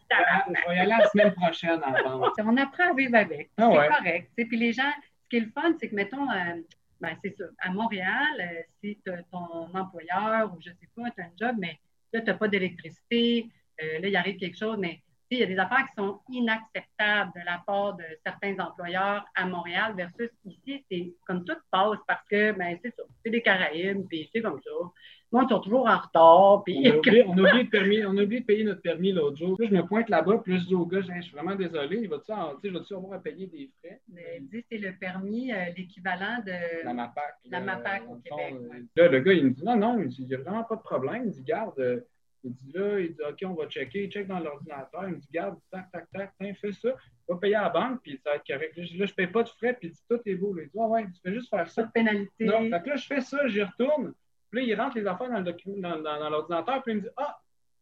Je 0.09 0.69
vais 0.69 0.75
y 0.75 0.79
aller 0.79 0.95
la 0.97 1.07
semaine 1.07 1.33
prochaine 1.33 1.81
avant. 1.83 2.31
On 2.39 2.57
apprend 2.57 2.91
à 2.91 2.93
vivre 2.93 3.15
avec. 3.15 3.51
Ah 3.57 3.69
c'est 3.71 3.97
correct. 3.97 4.31
Puis 4.35 4.57
les 4.57 4.73
gens, 4.73 4.91
ce 5.23 5.29
qui 5.29 5.37
est 5.37 5.45
le 5.45 5.51
fun, 5.51 5.73
c'est 5.79 5.89
que, 5.89 5.95
mettons, 5.95 6.29
euh, 6.29 6.61
ben, 7.01 7.15
c'est 7.23 7.35
ça, 7.37 7.45
à 7.59 7.71
Montréal, 7.71 8.27
euh, 8.39 8.61
si 8.81 8.99
tu 9.03 9.11
as 9.11 9.23
ton 9.23 9.75
employeur 9.75 10.53
ou 10.53 10.61
je 10.61 10.69
sais 10.69 10.89
pas, 10.95 11.09
tu 11.11 11.21
as 11.21 11.25
un 11.25 11.31
job, 11.39 11.55
mais 11.59 11.79
là, 12.13 12.21
tu 12.21 12.27
n'as 12.27 12.33
pas 12.35 12.47
d'électricité, 12.47 13.49
euh, 13.81 13.99
là, 13.99 14.07
il 14.07 14.15
arrive 14.15 14.37
quelque 14.37 14.57
chose, 14.57 14.77
mais 14.79 15.01
il 15.35 15.39
y 15.39 15.43
a 15.43 15.47
des 15.47 15.57
affaires 15.57 15.85
qui 15.87 16.01
sont 16.01 16.19
inacceptables 16.29 17.31
de 17.35 17.45
la 17.45 17.61
part 17.65 17.95
de 17.95 18.03
certains 18.25 18.57
employeurs 18.59 19.25
à 19.35 19.45
Montréal 19.45 19.93
versus 19.95 20.29
ici, 20.45 20.83
c'est 20.89 21.13
comme 21.27 21.43
tout 21.45 21.55
passe 21.71 21.99
parce 22.07 22.25
que, 22.29 22.51
ben, 22.53 22.77
c'est 22.83 22.95
ça, 22.95 23.03
c'est 23.23 23.31
des 23.31 23.41
Caraïbes, 23.41 24.05
puis 24.07 24.29
c'est 24.33 24.41
comme 24.41 24.59
ça. 24.61 24.71
Moi, 25.31 25.43
ils 25.43 25.49
sont 25.49 25.59
toujours 25.59 25.87
en 25.87 25.97
retard. 25.97 26.63
Puis... 26.63 26.87
On, 26.87 26.93
a 26.93 26.97
oublié, 26.97 27.25
on, 27.25 27.37
a 27.37 27.41
oublié 27.41 27.63
de 27.65 27.69
permis, 27.69 28.05
on 28.05 28.17
a 28.17 28.23
oublié 28.23 28.41
de 28.41 28.45
payer 28.45 28.63
notre 28.63 28.81
permis 28.81 29.11
l'autre 29.11 29.37
jour. 29.37 29.57
je 29.59 29.73
me 29.73 29.85
pointe 29.85 30.09
là-bas, 30.09 30.37
puis 30.43 30.59
je 30.59 30.67
dis 30.67 30.75
au 30.75 30.85
gars, 30.85 31.01
je 31.01 31.21
suis 31.21 31.33
vraiment 31.33 31.55
désolé, 31.55 31.97
il 32.03 32.09
va-tu 32.09 32.31
avoir 32.31 33.13
à 33.13 33.19
payer 33.19 33.47
des 33.47 33.69
frais? 33.79 33.99
Mais 34.13 34.37
il 34.39 34.47
dit 34.47 34.63
c'est 34.71 34.77
le 34.77 34.93
permis, 34.97 35.51
euh, 35.51 35.57
l'équivalent 35.75 36.37
de 36.45 36.85
la 36.85 36.93
MAPAC. 36.93 37.35
La 37.49 37.59
MAPAC 37.59 38.03
au 38.09 38.15
Québec. 38.15 38.53
Euh, 38.53 38.79
là, 38.95 39.07
le 39.09 39.19
gars, 39.19 39.33
il 39.33 39.45
me 39.45 39.49
dit 39.49 39.63
non, 39.63 39.75
non, 39.75 39.99
il 39.99 40.25
n'y 40.25 40.33
a 40.33 40.37
vraiment 40.37 40.63
pas 40.63 40.75
de 40.75 40.81
problème. 40.81 41.23
Il 41.25 41.31
dit, 41.31 41.43
garde, 41.43 41.77
euh, 41.79 41.99
il 42.45 42.53
dit 42.53 42.71
là, 42.73 42.99
il 42.99 43.13
dit 43.13 43.21
OK, 43.27 43.39
on 43.45 43.53
va 43.55 43.67
checker. 43.67 44.03
Il 44.03 44.11
check 44.11 44.27
dans 44.27 44.39
l'ordinateur. 44.39 45.03
Il 45.07 45.15
me 45.15 45.19
dit 45.19 45.27
Garde, 45.31 45.57
tac, 45.71 45.91
tac, 45.91 46.07
tac, 46.11 46.31
tiens, 46.39 46.53
fais 46.53 46.71
ça. 46.71 46.89
Il 46.89 47.33
va 47.33 47.37
payer 47.37 47.55
à 47.55 47.63
la 47.63 47.69
banque, 47.69 48.01
puis 48.03 48.19
ça 48.23 48.29
va 48.29 48.35
être 48.35 48.45
correct. 48.45 48.77
Là, 48.77 48.83
je 48.83 49.01
ne 49.01 49.07
paye 49.07 49.27
pas 49.27 49.43
de 49.43 49.49
frais, 49.49 49.73
puis 49.73 49.87
il 49.87 49.91
dit 49.91 50.01
Tout 50.07 50.21
est 50.25 50.35
beau. 50.35 50.55
Il 50.57 50.65
dit 50.65 50.71
ouais, 50.75 51.05
tu 51.05 51.21
fais 51.23 51.33
juste 51.33 51.49
faire 51.49 51.67
ça. 51.69 51.81
Pas 51.81 51.87
de 51.87 51.91
pénalité. 51.93 52.45
Non, 52.45 52.69
fait 52.69 52.83
que 52.83 52.89
là, 52.89 52.95
je 52.95 53.05
fais 53.07 53.21
ça, 53.21 53.47
j'y 53.47 53.63
retourne. 53.63 54.13
Puis 54.51 54.59
là, 54.59 54.73
il 54.73 54.79
rentre 54.79 54.97
les 54.97 55.07
affaires 55.07 55.29
dans, 55.29 56.29
l'ordinateur, 56.29 56.83
puis 56.83 56.93
il 56.93 56.95
me 56.97 57.01
dit 57.01 57.09
Ah, 57.17 57.39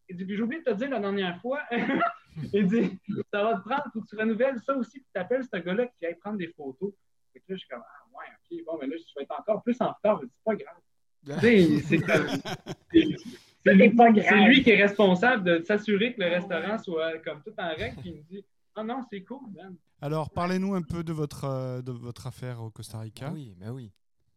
il 0.08 0.16
dit 0.16 0.24
Puis 0.24 0.36
j'ai 0.36 0.42
oublié 0.42 0.62
de 0.62 0.70
te 0.70 0.76
dire 0.76 0.88
la 0.88 1.00
dernière 1.00 1.38
fois. 1.42 1.60
il 2.52 2.66
dit 2.66 2.98
Ça 3.30 3.44
va 3.44 3.56
te 3.56 3.68
prendre, 3.68 3.84
faut 3.92 4.00
que 4.00 4.06
tu 4.08 4.16
renouvelles 4.16 4.58
ça 4.60 4.74
aussi, 4.74 4.98
puis 4.98 5.08
tu 5.14 5.20
appelles 5.20 5.44
ce 5.44 5.58
gars-là 5.58 5.86
qui 5.98 6.06
aille 6.06 6.16
prendre 6.16 6.38
des 6.38 6.48
photos. 6.48 6.94
Fait 7.34 7.40
que 7.40 7.44
là, 7.48 7.56
je 7.56 7.58
suis 7.58 7.68
comme 7.68 7.82
Ah 7.86 8.04
ouais, 8.16 8.58
OK, 8.58 8.64
bon, 8.64 8.78
mais 8.80 8.86
là, 8.86 8.96
tu 8.96 9.12
vas 9.14 9.22
être 9.22 9.38
encore 9.38 9.62
plus 9.62 9.76
en 9.80 9.92
retard. 9.92 10.20
C'est 10.22 10.42
pas 10.42 10.56
grave. 10.56 10.80
c'est 11.40 11.98
c'est 13.64 14.46
lui, 14.46 14.62
qui 14.62 14.70
est 14.70 14.82
responsable 14.82 15.44
de 15.44 15.64
s'assurer 15.64 16.14
que 16.14 16.20
le 16.20 16.28
restaurant 16.28 16.78
soit 16.78 17.18
comme 17.18 17.42
tout 17.42 17.54
en 17.58 17.68
règle, 17.68 17.96
puis 18.00 18.10
il 18.10 18.16
me 18.16 18.22
dit 18.22 18.44
Ah 18.74 18.80
oh 18.80 18.84
non, 18.84 19.02
c'est 19.10 19.22
cool, 19.22 19.40
man. 19.54 19.74
Alors, 20.00 20.30
parlez-nous 20.30 20.74
un 20.74 20.82
peu 20.82 21.02
de 21.02 21.12
votre, 21.12 21.44
euh, 21.44 21.82
de 21.82 21.92
votre 21.92 22.26
affaire 22.26 22.60
au 22.60 22.70
Costa 22.70 22.98
Rica. 22.98 23.30
oui, 23.32 23.54
mais 23.58 23.70
oui. 23.70 23.90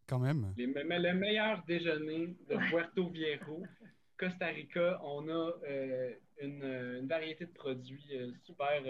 Quand 0.08 0.20
même. 0.20 0.54
le 0.56 1.14
meilleur 1.14 1.62
déjeuner 1.68 2.38
de 2.50 2.56
Puerto 2.70 3.10
Viejo, 3.10 3.64
Costa 4.18 4.46
Rica, 4.46 5.02
on 5.04 5.28
a 5.28 5.52
euh, 5.70 6.14
une, 6.42 7.06
variété 7.08 7.46
de 7.46 7.52
produits 7.52 8.08
euh, 8.14 8.32
super 8.46 8.82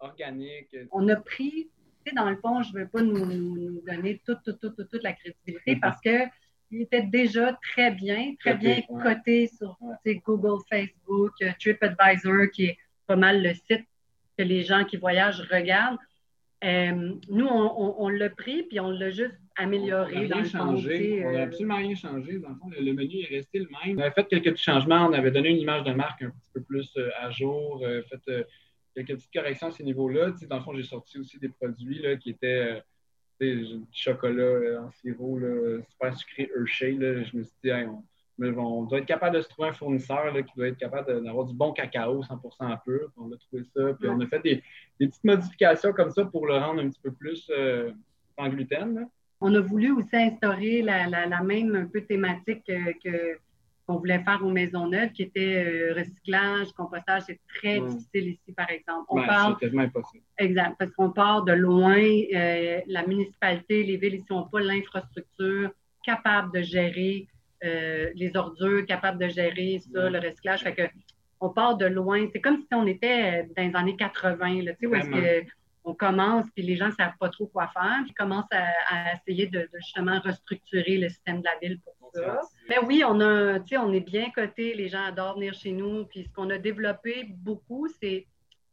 organiques. 0.00 0.76
On 0.90 1.08
a 1.08 1.14
pris, 1.14 1.70
tu 2.04 2.10
sais, 2.10 2.16
dans 2.16 2.28
le 2.28 2.36
fond, 2.38 2.62
je 2.62 2.72
ne 2.72 2.80
veux 2.80 2.88
pas 2.88 3.00
nous, 3.00 3.24
nous 3.24 3.80
donner 3.82 4.20
toute, 4.26 4.42
toute, 4.42 4.58
toute, 4.58 4.90
toute 4.90 5.02
la 5.04 5.12
crédibilité 5.12 5.76
parce 5.80 6.00
que 6.00 6.26
il 6.70 6.82
était 6.82 7.02
déjà 7.02 7.52
très 7.62 7.90
bien, 7.90 8.34
très 8.40 8.54
bien 8.54 8.80
coté 9.02 9.48
sur 9.48 9.78
Google, 10.24 10.62
Facebook, 10.70 11.32
euh, 11.42 11.50
TripAdvisor, 11.58 12.50
qui 12.52 12.66
est 12.66 12.78
pas 13.06 13.16
mal 13.16 13.42
le 13.42 13.54
site 13.54 13.86
que 14.36 14.42
les 14.42 14.62
gens 14.62 14.84
qui 14.84 14.96
voyagent 14.96 15.42
regardent. 15.50 15.98
Euh, 16.64 17.12
nous, 17.28 17.46
on, 17.46 18.08
l'a 18.08 18.30
pris, 18.30 18.62
puis 18.64 18.80
on 18.80 18.90
l'a 18.90 19.10
juste 19.10 19.38
amélioré. 19.56 20.16
On 20.16 20.28
n'a 20.28 20.36
rien 20.36 20.44
changé. 20.44 21.24
on 21.24 21.32
n'a 21.32 21.38
euh, 21.38 21.44
absolument 21.44 21.76
rien 21.76 21.94
changé. 21.94 22.38
Dans 22.38 22.48
le 22.48 22.54
fond, 22.56 22.70
le, 22.70 22.92
menu 22.92 23.20
est 23.20 23.36
resté 23.36 23.58
le 23.58 23.66
même. 23.66 23.98
On 23.98 24.00
avait 24.00 24.10
fait 24.10 24.26
quelques 24.26 24.52
petits 24.52 24.64
changements. 24.64 25.06
On 25.06 25.12
avait 25.12 25.30
donné 25.30 25.50
une 25.50 25.58
image 25.58 25.84
de 25.84 25.92
marque 25.92 26.22
un 26.22 26.30
petit 26.30 26.50
peu 26.52 26.62
plus 26.62 26.98
à 27.20 27.30
jour, 27.30 27.84
fait 28.10 28.46
quelques 28.94 29.14
petites 29.16 29.32
corrections 29.32 29.68
à 29.68 29.70
ce 29.70 29.82
niveau-là. 29.82 30.32
Dans 30.48 30.56
le 30.56 30.62
fond, 30.62 30.74
j'ai 30.74 30.82
sorti 30.82 31.18
aussi 31.18 31.38
des 31.38 31.50
produits 31.50 32.00
là, 32.00 32.16
qui 32.16 32.30
étaient 32.30 32.82
du 33.40 33.80
chocolat 33.92 34.42
euh, 34.42 34.80
en 34.80 34.90
sirop, 34.90 35.40
super 35.88 36.16
sucré 36.16 36.50
Hershey. 36.56 36.92
Là, 36.92 37.22
je 37.22 37.36
me 37.36 37.42
suis 37.42 37.54
dit, 37.62 37.70
on, 38.56 38.84
doit 38.84 38.98
être 38.98 39.06
capable 39.06 39.36
de 39.36 39.42
se 39.42 39.48
trouver 39.48 39.68
un 39.68 39.72
fournisseur 39.72 40.32
qui 40.34 40.52
doit 40.56 40.68
être 40.68 40.78
capable 40.78 41.22
d'avoir 41.24 41.46
du 41.46 41.54
bon 41.54 41.72
cacao 41.72 42.22
100% 42.22 42.82
pur. 42.84 43.10
On 43.16 43.32
a 43.32 43.36
trouvé 43.36 43.64
ça. 43.74 43.94
Puis 43.98 44.08
on 44.08 44.20
a 44.20 44.26
fait 44.26 44.40
des, 44.40 44.62
petites 44.98 45.24
modifications 45.24 45.92
comme 45.92 46.10
ça 46.10 46.24
pour 46.24 46.46
le 46.46 46.54
rendre 46.54 46.82
un 46.82 46.88
petit 46.88 47.00
peu 47.02 47.12
plus 47.12 47.50
euh, 47.50 47.90
sans 48.38 48.48
gluten. 48.48 49.08
On 49.40 49.54
a 49.54 49.60
voulu 49.60 49.92
aussi 49.92 50.16
instaurer 50.16 50.82
la, 50.82 51.42
même 51.42 51.74
un 51.74 51.86
peu 51.86 52.00
thématique 52.00 52.64
que 52.66 53.38
qu'on 53.86 53.96
voulait 53.96 54.22
faire 54.24 54.40
aux 54.42 54.50
maisons 54.50 54.88
neuves, 54.88 55.12
qui 55.12 55.22
était 55.22 55.64
euh, 55.64 55.94
recyclage, 55.94 56.72
compostage, 56.72 57.22
c'est 57.26 57.40
très 57.48 57.80
difficile 57.80 58.28
ici, 58.30 58.52
par 58.56 58.68
exemple. 58.70 59.06
On 59.08 59.22
c'est 59.60 59.78
impossible. 59.78 60.24
Exact, 60.38 60.74
parce 60.78 60.90
qu'on 60.92 61.10
part 61.10 61.44
de 61.44 61.52
loin. 61.52 61.96
Euh, 61.96 62.80
la 62.86 63.06
municipalité, 63.06 63.84
les 63.84 63.96
villes, 63.96 64.22
ils 64.28 64.34
n'ont 64.34 64.48
pas 64.48 64.60
l'infrastructure 64.60 65.70
capable 66.04 66.52
de 66.52 66.62
gérer 66.62 67.28
euh, 67.64 68.10
les 68.14 68.36
ordures, 68.36 68.84
capable 68.86 69.18
de 69.18 69.28
gérer 69.28 69.80
ça, 69.92 70.10
le 70.10 70.18
recyclage. 70.18 70.62
Fait 70.62 70.74
que 70.74 70.82
on 71.40 71.50
part 71.50 71.76
de 71.76 71.86
loin. 71.86 72.26
C'est 72.32 72.40
comme 72.40 72.58
si 72.58 72.74
on 72.74 72.86
était 72.86 73.46
dans 73.56 73.62
les 73.62 73.76
années 73.76 73.96
80, 73.96 74.62
là, 74.62 74.72
tu 74.72 74.78
sais, 74.80 74.86
où 74.86 74.94
est-ce 74.94 75.10
que 75.10 75.46
on 75.86 75.94
commence, 75.94 76.46
puis 76.54 76.64
les 76.64 76.76
gens 76.76 76.88
ne 76.88 76.92
savent 76.92 77.16
pas 77.18 77.28
trop 77.28 77.46
quoi 77.46 77.68
faire, 77.68 78.00
puis 78.04 78.12
commencent 78.12 78.50
à, 78.50 79.14
essayer 79.14 79.46
de, 79.46 79.68
justement 79.74 80.20
restructurer 80.20 80.98
le 80.98 81.08
système 81.08 81.38
de 81.38 81.44
la 81.44 81.56
ville 81.62 81.80
pour 81.80 81.94
ça. 82.20 82.40
Mais 82.68 82.78
oui, 82.78 83.02
on 83.06 83.20
a, 83.20 83.58
on 83.78 83.92
est 83.92 84.00
bien 84.00 84.30
coté, 84.30 84.74
les 84.74 84.88
gens 84.88 85.04
adorent 85.04 85.34
venir 85.34 85.54
chez 85.54 85.72
nous, 85.72 86.04
puis 86.06 86.24
ce 86.24 86.28
qu'on 86.32 86.50
a 86.50 86.58
développé 86.58 87.24
beaucoup, 87.28 87.88
c'est 88.00 88.26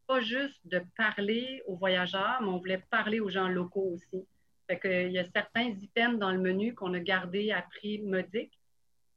pas 0.07 0.21
juste 0.21 0.59
de 0.65 0.81
parler 0.97 1.61
aux 1.67 1.75
voyageurs, 1.75 2.39
mais 2.41 2.47
on 2.47 2.57
voulait 2.57 2.83
parler 2.89 3.19
aux 3.19 3.29
gens 3.29 3.47
locaux 3.47 3.93
aussi. 3.93 4.25
Fait 4.67 4.79
qu'il 4.79 5.11
y 5.11 5.19
a 5.19 5.25
certains 5.25 5.69
items 5.81 6.19
dans 6.19 6.31
le 6.31 6.39
menu 6.39 6.73
qu'on 6.73 6.93
a 6.93 6.99
gardés 6.99 7.51
à 7.51 7.61
prix 7.61 8.01
modique, 8.01 8.57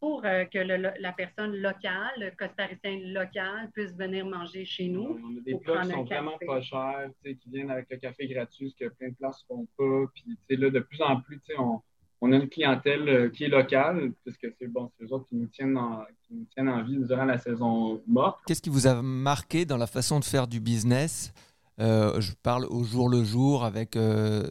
pour 0.00 0.24
euh, 0.24 0.44
que 0.44 0.58
la 0.58 1.12
personne 1.12 1.56
locale, 1.56 2.12
le 2.18 2.30
costaricien 2.30 2.98
local, 3.06 3.70
puisse 3.72 3.96
venir 3.96 4.26
manger 4.26 4.64
chez 4.64 4.88
nous. 4.88 5.18
On 5.22 5.38
a 5.38 5.40
des 5.40 5.58
plats 5.58 5.82
qui 5.82 5.90
sont 5.90 6.04
vraiment 6.04 6.38
pas 6.46 6.60
chers, 6.60 7.10
qui 7.24 7.38
viennent 7.46 7.70
avec 7.70 7.86
le 7.90 7.96
café 7.96 8.26
gratuit, 8.28 8.70
ce 8.70 8.84
que 8.84 8.90
plein 8.92 9.08
de 9.08 9.14
places 9.14 9.44
ne 9.48 9.56
font 9.56 9.68
pas. 9.76 10.12
Puis 10.14 10.56
là, 10.56 10.70
de 10.70 10.80
plus 10.80 11.00
en 11.00 11.20
plus, 11.20 11.40
on, 11.58 11.80
on 12.26 12.32
a 12.32 12.36
une 12.36 12.48
clientèle 12.48 13.08
euh, 13.08 13.28
qui 13.30 13.44
est 13.44 13.48
locale, 13.48 14.12
puisque 14.24 14.48
c'est 14.58 14.66
bon, 14.66 14.90
eux 15.02 15.12
autres 15.12 15.26
qui 15.28 15.36
nous, 15.36 15.46
tiennent 15.46 15.76
en, 15.76 16.04
qui 16.26 16.34
nous 16.34 16.44
tiennent 16.46 16.68
en 16.68 16.82
vie 16.82 16.98
durant 16.98 17.24
la 17.24 17.38
saison 17.38 18.02
morte. 18.06 18.40
Qu'est-ce 18.46 18.62
qui 18.62 18.70
vous 18.70 18.86
a 18.86 19.00
marqué 19.02 19.64
dans 19.64 19.76
la 19.76 19.86
façon 19.86 20.18
de 20.18 20.24
faire 20.24 20.46
du 20.46 20.60
business? 20.60 21.32
Euh, 21.78 22.20
je 22.20 22.32
parle 22.42 22.64
au 22.66 22.84
jour 22.84 23.08
le 23.08 23.22
jour 23.22 23.64
avec, 23.64 23.96
euh, 23.96 24.44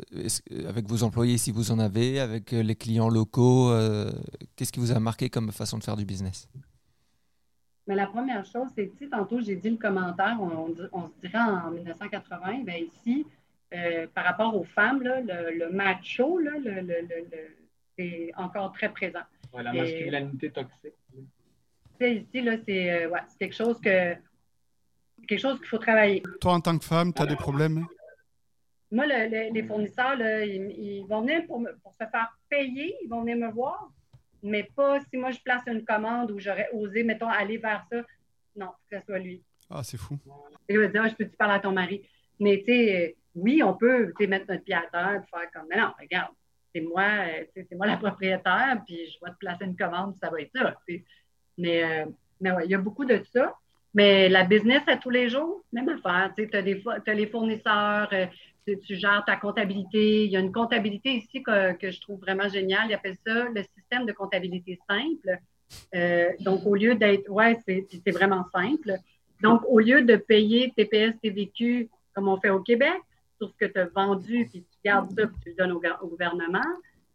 avec 0.67 0.87
vos 0.87 1.03
employés 1.03 1.37
si 1.37 1.51
vous 1.51 1.71
en 1.71 1.79
avez, 1.79 2.19
avec 2.19 2.51
les 2.51 2.75
clients 2.75 3.09
locaux. 3.09 3.71
Qu'est-ce 4.55 4.71
qui 4.71 4.79
vous 4.79 4.91
a 4.91 4.99
marqué 4.99 5.29
comme 5.29 5.51
façon 5.51 5.77
de 5.77 5.83
faire 5.83 5.97
du 5.97 6.05
business? 6.05 6.47
Mais 7.87 7.95
la 7.95 8.07
première 8.07 8.45
chose, 8.45 8.67
c'est 8.75 8.87
que 8.87 9.05
tantôt 9.05 9.41
j'ai 9.41 9.55
dit 9.55 9.69
le 9.71 9.77
commentaire, 9.77 10.37
on, 10.39 11.07
se 11.07 11.19
dirait 11.21 11.39
en 11.39 11.71
1980, 11.71 12.63
bien 12.63 12.77
ici, 12.77 13.25
par 14.13 14.23
rapport 14.23 14.55
aux 14.55 14.63
femmes, 14.63 15.01
là, 15.01 15.21
le, 15.21 15.71
macho, 15.71 16.37
là, 16.39 16.51
le, 16.63 17.64
c'est 17.97 18.31
encore 18.35 18.71
très 18.73 18.91
présent. 18.91 19.23
la 19.53 19.73
masculinité 19.73 20.51
toxique. 20.51 20.93
Ici, 22.01 22.41
là, 22.41 22.57
c'est 22.65 23.09
quelque 23.39 23.55
chose 23.55 23.79
que 23.79 24.15
quelque 25.27 25.39
chose 25.39 25.57
qu'il 25.59 25.67
faut 25.67 25.77
travailler. 25.77 26.23
Toi, 26.41 26.53
en 26.53 26.61
tant 26.61 26.77
que 26.77 26.85
femme, 26.85 27.13
tu 27.13 27.21
as 27.21 27.25
des 27.25 27.35
problèmes? 27.35 27.85
Moi, 28.91 29.05
les 29.07 29.63
fournisseurs, 29.63 30.19
ils, 30.19 31.05
vont 31.07 31.21
venir 31.21 31.45
pour, 31.47 31.61
se 31.91 32.05
faire 32.05 32.37
payer, 32.49 32.95
ils 33.03 33.09
vont 33.09 33.21
venir 33.21 33.37
me 33.37 33.51
voir, 33.51 33.89
mais 34.43 34.63
pas 34.75 34.99
si 35.01 35.17
moi 35.17 35.31
je 35.31 35.39
place 35.39 35.63
une 35.67 35.83
commande 35.83 36.31
où 36.31 36.39
j'aurais 36.39 36.69
osé, 36.73 37.03
mettons, 37.03 37.29
aller 37.29 37.57
vers 37.57 37.85
ça. 37.91 38.03
Non, 38.55 38.69
que 38.89 38.99
ce 38.99 39.05
soit 39.05 39.19
lui. 39.19 39.43
Ah, 39.69 39.83
c'est 39.83 39.97
fou. 39.97 40.17
Il 40.69 40.79
va 40.79 40.87
dire, 40.87 41.01
ah, 41.03 41.09
je 41.09 41.15
peux-tu 41.15 41.35
parler 41.35 41.55
à 41.55 41.59
ton 41.59 41.71
mari? 41.71 42.07
Mais 42.39 42.59
tu 42.59 42.65
sais, 42.65 43.17
oui, 43.33 43.63
on 43.63 43.73
peut 43.73 44.13
mettre 44.19 44.45
notre 44.49 44.63
pied 44.63 44.75
à 44.75 44.85
terre 44.91 45.15
et 45.15 45.29
faire 45.29 45.51
comme, 45.51 45.65
mais 45.69 45.77
non, 45.77 45.91
regarde, 45.99 46.31
c'est 46.75 46.81
moi, 46.81 47.05
c'est 47.55 47.75
moi 47.75 47.87
la 47.87 47.95
propriétaire, 47.95 48.81
puis 48.85 48.97
je 49.05 49.25
vais 49.25 49.31
te 49.31 49.37
placer 49.37 49.63
une 49.63 49.77
commande, 49.77 50.13
ça 50.21 50.29
va 50.29 50.41
être 50.41 50.51
ça. 50.53 50.75
Mais, 51.57 51.83
euh, 51.83 52.05
mais 52.41 52.51
ouais, 52.51 52.65
il 52.65 52.71
y 52.71 52.75
a 52.75 52.79
beaucoup 52.79 53.05
de 53.05 53.21
ça. 53.31 53.55
Mais 53.93 54.27
la 54.27 54.43
business 54.43 54.81
à 54.87 54.97
tous 54.97 55.09
les 55.09 55.29
jours, 55.29 55.63
même 55.71 55.87
affaire. 55.87 56.33
Tu 56.35 56.49
as, 56.53 57.13
les 57.13 57.27
fournisseurs, 57.27 58.09
euh, 58.11 58.25
tu, 58.65 58.95
gères 58.95 59.23
ta 59.25 59.37
comptabilité. 59.37 60.25
Il 60.25 60.31
y 60.31 60.35
a 60.35 60.41
une 60.41 60.51
comptabilité 60.51 61.13
ici 61.13 61.41
que, 61.41 61.77
je 61.81 62.01
trouve 62.01 62.19
vraiment 62.19 62.49
géniale. 62.49 62.87
Ils 62.89 62.93
appellent 62.93 63.17
ça 63.25 63.45
le 63.45 63.63
système 63.63 64.05
de 64.05 64.11
comptabilité 64.11 64.77
simple. 64.89 65.39
Euh, 65.95 66.29
donc, 66.41 66.65
au 66.65 66.75
lieu 66.75 66.95
d'être, 66.95 67.29
ouais, 67.29 67.57
c'est 67.65 68.11
vraiment 68.11 68.43
simple. 68.53 68.95
Donc, 69.41 69.61
au 69.65 69.79
lieu 69.79 70.01
de 70.01 70.17
payer 70.17 70.73
TPS, 70.75 71.13
TVQ 71.21 71.89
comme 72.13 72.27
on 72.27 72.39
fait 72.39 72.49
au 72.49 72.59
Québec, 72.59 73.01
ce 73.49 73.55
que 73.57 73.71
tu 73.71 73.79
as 73.79 73.85
vendu, 73.85 74.47
puis 74.49 74.63
tu 74.63 74.77
gardes 74.83 75.09
ça, 75.11 75.27
puis 75.27 75.37
tu 75.43 75.49
le 75.49 75.55
donnes 75.55 75.71
au, 75.71 76.07
gouvernement, 76.07 76.65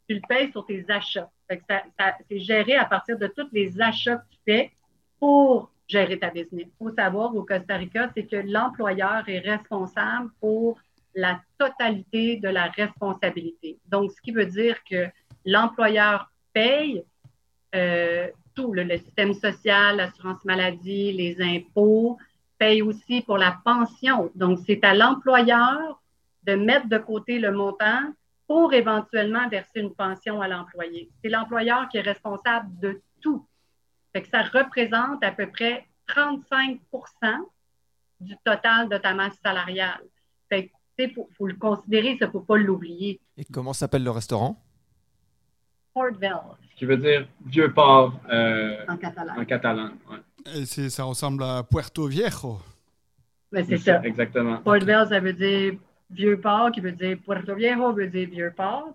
tu 0.08 0.14
le 0.14 0.20
payes 0.28 0.50
sur 0.50 0.66
tes 0.66 0.84
achats. 0.88 1.30
c'est 1.48 2.38
géré 2.38 2.76
à 2.76 2.84
partir 2.84 3.18
de 3.18 3.26
tous 3.26 3.48
les 3.52 3.80
achats 3.80 4.16
que 4.16 4.30
tu 4.30 4.38
fais 4.46 4.72
pour 5.18 5.70
gérer 5.86 6.18
ta 6.18 6.30
business. 6.30 6.66
Il 6.66 6.78
faut 6.78 6.94
savoir 6.94 7.34
au 7.34 7.44
Costa 7.44 7.76
Rica, 7.76 8.10
c'est 8.14 8.24
que 8.24 8.36
l'employeur 8.36 9.28
est 9.28 9.40
responsable 9.40 10.30
pour 10.40 10.78
la 11.14 11.40
totalité 11.58 12.36
de 12.36 12.48
la 12.48 12.66
responsabilité. 12.66 13.78
Donc, 13.88 14.12
ce 14.12 14.20
qui 14.20 14.30
veut 14.30 14.46
dire 14.46 14.76
que 14.84 15.06
l'employeur 15.44 16.30
paye 16.52 17.04
euh, 17.74 18.28
tout, 18.54 18.72
le, 18.72 18.88
système 18.98 19.34
social, 19.34 19.96
l'assurance 19.96 20.44
maladie, 20.44 21.12
les 21.12 21.40
impôts, 21.40 22.18
paye 22.58 22.82
aussi 22.82 23.22
pour 23.22 23.38
la 23.38 23.58
pension. 23.64 24.30
Donc, 24.34 24.58
c'est 24.66 24.84
à 24.84 24.94
l'employeur 24.94 25.99
de 26.44 26.54
mettre 26.54 26.88
de 26.88 26.98
côté 26.98 27.38
le 27.38 27.52
montant 27.52 28.12
pour 28.46 28.72
éventuellement 28.72 29.48
verser 29.48 29.80
une 29.80 29.94
pension 29.94 30.40
à 30.40 30.48
l'employé. 30.48 31.10
C'est 31.22 31.30
l'employeur 31.30 31.88
qui 31.88 31.98
est 31.98 32.02
responsable 32.02 32.68
de 32.80 33.00
tout. 33.20 33.46
Fait 34.12 34.22
que 34.22 34.28
ça 34.28 34.42
représente 34.42 35.22
à 35.22 35.30
peu 35.30 35.46
près 35.48 35.86
35% 36.08 36.78
du 38.20 38.36
total 38.44 38.88
de 38.88 38.96
ta 38.98 39.14
masse 39.14 39.38
salariale. 39.42 40.02
Fait 40.48 40.72
il 40.98 41.14
faut, 41.14 41.46
le 41.46 41.54
considérer, 41.54 42.16
ça 42.18 42.26
ne 42.26 42.30
faut 42.30 42.40
pas 42.40 42.56
l'oublier. 42.56 43.20
Et 43.36 43.44
comment 43.44 43.72
s'appelle 43.72 44.04
le 44.04 44.10
restaurant? 44.10 44.62
Portville. 45.94 46.36
Ce 46.70 46.76
qui 46.76 46.84
veut 46.84 46.96
dire 46.96 47.26
vieux 47.46 47.72
port 47.72 48.12
euh, 48.30 48.84
en 48.88 48.96
catalan. 48.96 49.34
En 49.38 49.44
catalan 49.44 49.90
Et 50.54 50.64
ça 50.66 51.04
ressemble 51.04 51.42
à 51.42 51.62
Puerto 51.62 52.06
Viejo. 52.06 52.58
C'est 53.52 53.78
ça. 53.78 54.02
Exactement. 54.04 54.58
Portville, 54.58 55.06
ça 55.08 55.20
veut 55.20 55.32
dire 55.32 55.74
vieux 56.10 56.40
port, 56.40 56.70
qui 56.72 56.80
veut 56.80 56.92
dire 56.92 57.18
Puerto 57.24 57.54
Viejo, 57.54 57.92
veut 57.92 58.08
dire 58.08 58.28
vieux 58.28 58.52
port. 58.56 58.94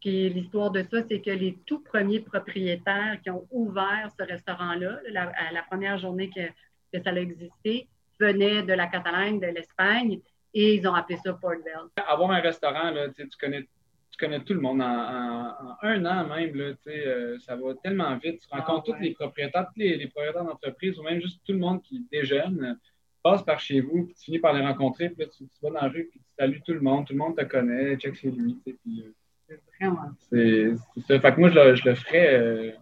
Puis 0.00 0.30
l'histoire 0.30 0.70
de 0.70 0.82
ça, 0.82 1.02
c'est 1.08 1.20
que 1.20 1.30
les 1.30 1.58
tout 1.66 1.80
premiers 1.80 2.20
propriétaires 2.20 3.18
qui 3.22 3.30
ont 3.30 3.46
ouvert 3.50 4.08
ce 4.18 4.24
restaurant-là, 4.24 5.00
la, 5.10 5.30
la 5.52 5.62
première 5.62 5.98
journée 5.98 6.30
que, 6.30 6.46
que 6.92 7.02
ça 7.02 7.10
a 7.10 7.16
existé, 7.16 7.86
venaient 8.18 8.62
de 8.62 8.72
la 8.72 8.86
Catalogne, 8.86 9.40
de 9.40 9.46
l'Espagne, 9.46 10.20
et 10.54 10.74
ils 10.74 10.86
ont 10.86 10.94
appelé 10.94 11.18
ça 11.24 11.32
Portville. 11.32 11.90
Avoir 12.06 12.30
un 12.30 12.40
restaurant, 12.40 12.90
là, 12.90 13.08
tu, 13.08 13.26
connais, 13.40 13.62
tu 13.62 14.18
connais 14.18 14.40
tout 14.40 14.54
le 14.54 14.60
monde 14.60 14.82
en, 14.82 15.76
un 15.82 16.04
an 16.04 16.26
même. 16.26 16.54
Là, 16.54 16.72
euh, 16.86 17.38
ça 17.40 17.56
va 17.56 17.74
tellement 17.82 18.16
vite. 18.16 18.40
Tu 18.40 18.48
rencontres 18.50 18.90
ah, 18.90 18.96
tous 18.96 19.02
les 19.02 19.12
propriétaires, 19.12 19.66
tous 19.66 19.80
les, 19.80 20.06
propriétaires 20.08 20.44
d'entreprise 20.44 20.98
ou 20.98 21.02
même 21.02 21.20
juste 21.20 21.40
tout 21.46 21.52
le 21.52 21.58
monde 21.58 21.82
qui 21.82 22.06
déjeune 22.10 22.78
passe 23.22 23.42
par 23.42 23.60
chez 23.60 23.80
vous, 23.80 24.06
puis 24.06 24.14
tu 24.14 24.24
finis 24.24 24.38
par 24.38 24.54
les 24.54 24.66
rencontrer, 24.66 25.10
puis 25.10 25.28
tu, 25.28 25.44
vas 25.62 25.68
dans 25.68 25.82
la 25.82 25.88
rue, 25.88 26.08
puis 26.10 26.20
tu 26.20 26.29
salues 26.40 26.62
tout 26.62 26.72
le 26.72 26.80
monde, 26.80 27.06
tout 27.06 27.12
le 27.12 27.18
monde 27.18 27.36
te 27.36 27.44
connaît, 27.44 27.96
check 27.96 28.14
chez 28.14 28.30
lui. 28.30 28.58
Puis, 28.64 29.04
euh, 29.04 29.12
c'est 29.46 29.60
vraiment 29.78 30.10
c'est, 30.30 30.74
ça. 31.06 31.20
Fait 31.20 31.34
que 31.34 31.40
moi, 31.40 31.50
je 31.50 31.54
le, 31.54 31.74
je 31.74 31.88
le 31.88 31.94
ferais, 31.94 32.34
euh, 32.34 32.72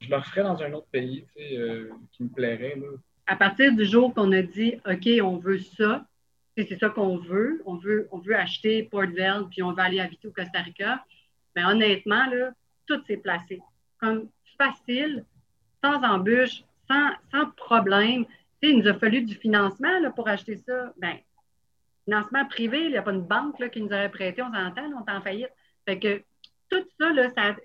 je 0.00 0.08
le 0.08 0.16
referais 0.16 0.42
dans 0.42 0.62
un 0.62 0.72
autre 0.72 0.86
pays 0.90 1.26
qui 1.36 2.22
me 2.22 2.28
plairait. 2.28 2.76
Là. 2.76 2.86
À 3.26 3.36
partir 3.36 3.74
du 3.74 3.84
jour 3.84 4.14
qu'on 4.14 4.32
a 4.32 4.42
dit, 4.42 4.76
OK, 4.86 5.08
on 5.22 5.36
veut 5.36 5.58
ça, 5.58 6.06
c'est 6.56 6.78
ça 6.78 6.88
qu'on 6.88 7.18
veut. 7.18 7.62
On 7.66 7.76
veut, 7.76 8.08
on 8.10 8.18
veut 8.18 8.36
acheter 8.36 8.84
Port 8.84 9.06
Verde, 9.06 9.48
puis 9.50 9.62
on 9.62 9.72
veut 9.72 9.80
aller 9.82 10.00
habiter 10.00 10.28
au 10.28 10.32
Costa 10.32 10.60
Rica. 10.60 11.04
Mais 11.56 11.64
honnêtement, 11.64 12.26
là, 12.30 12.52
tout 12.86 13.02
s'est 13.06 13.16
placé. 13.16 13.60
Comme 13.98 14.28
facile, 14.56 15.24
sans 15.82 16.02
embûche, 16.02 16.64
sans, 16.88 17.10
sans 17.30 17.50
problème. 17.50 18.24
il 18.62 18.78
nous 18.78 18.88
a 18.88 18.94
fallu 18.94 19.22
du 19.22 19.34
financement 19.34 20.00
là, 20.00 20.10
pour 20.10 20.28
acheter 20.28 20.56
ça. 20.56 20.92
Ben, 20.98 21.16
financement 22.04 22.44
privé, 22.46 22.84
il 22.84 22.90
n'y 22.90 22.96
a 22.96 23.02
pas 23.02 23.12
une 23.12 23.26
banque 23.26 23.58
là, 23.58 23.68
qui 23.68 23.80
nous 23.80 23.88
aurait 23.88 24.10
prêté, 24.10 24.42
on 24.42 24.52
s'entend, 24.52 24.84
on 24.84 25.04
est 25.04 25.16
en 25.16 25.20
faillite. 25.20 25.50
Fait 25.86 25.98
que 25.98 26.22
tout 26.70 26.84
ça, 26.98 27.12
là, 27.12 27.30
ça 27.30 27.56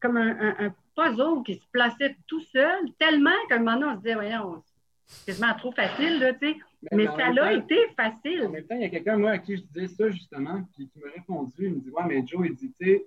comme 0.00 0.16
un, 0.16 0.54
un, 0.58 0.74
puzzle 0.94 1.42
qui 1.44 1.54
se 1.54 1.66
plaçait 1.70 2.16
tout 2.26 2.40
seul, 2.40 2.92
tellement 2.98 3.30
qu'à 3.48 3.56
un 3.56 3.58
moment 3.58 3.74
donné, 3.74 3.86
on 3.86 3.94
se 3.94 4.02
disait, 4.02 4.14
voyons, 4.14 4.62
c'est 5.06 5.26
quasiment 5.26 5.54
trop 5.54 5.72
facile, 5.72 6.18
là, 6.18 6.32
tu 6.34 6.48
sais. 6.48 6.56
Mais, 6.92 7.06
ça 7.06 7.26
a 7.42 7.52
été 7.52 7.76
facile. 7.96 8.46
En 8.46 8.50
même 8.50 8.64
temps, 8.64 8.76
il 8.76 8.82
y 8.82 8.84
a 8.84 8.88
quelqu'un, 8.88 9.16
moi, 9.16 9.32
à 9.32 9.38
qui 9.38 9.56
je 9.56 9.62
disais 9.62 9.88
ça, 9.88 10.10
justement, 10.10 10.62
puis 10.74 10.88
qui 10.88 10.98
m'a 11.00 11.10
répondu. 11.10 11.54
Il 11.58 11.74
me 11.74 11.80
dit 11.80 11.90
Ouais, 11.90 12.02
mais 12.06 12.24
Joe, 12.26 12.46
il 12.46 12.54
dit, 12.54 12.72
tu 12.78 12.86
sais, 12.86 13.06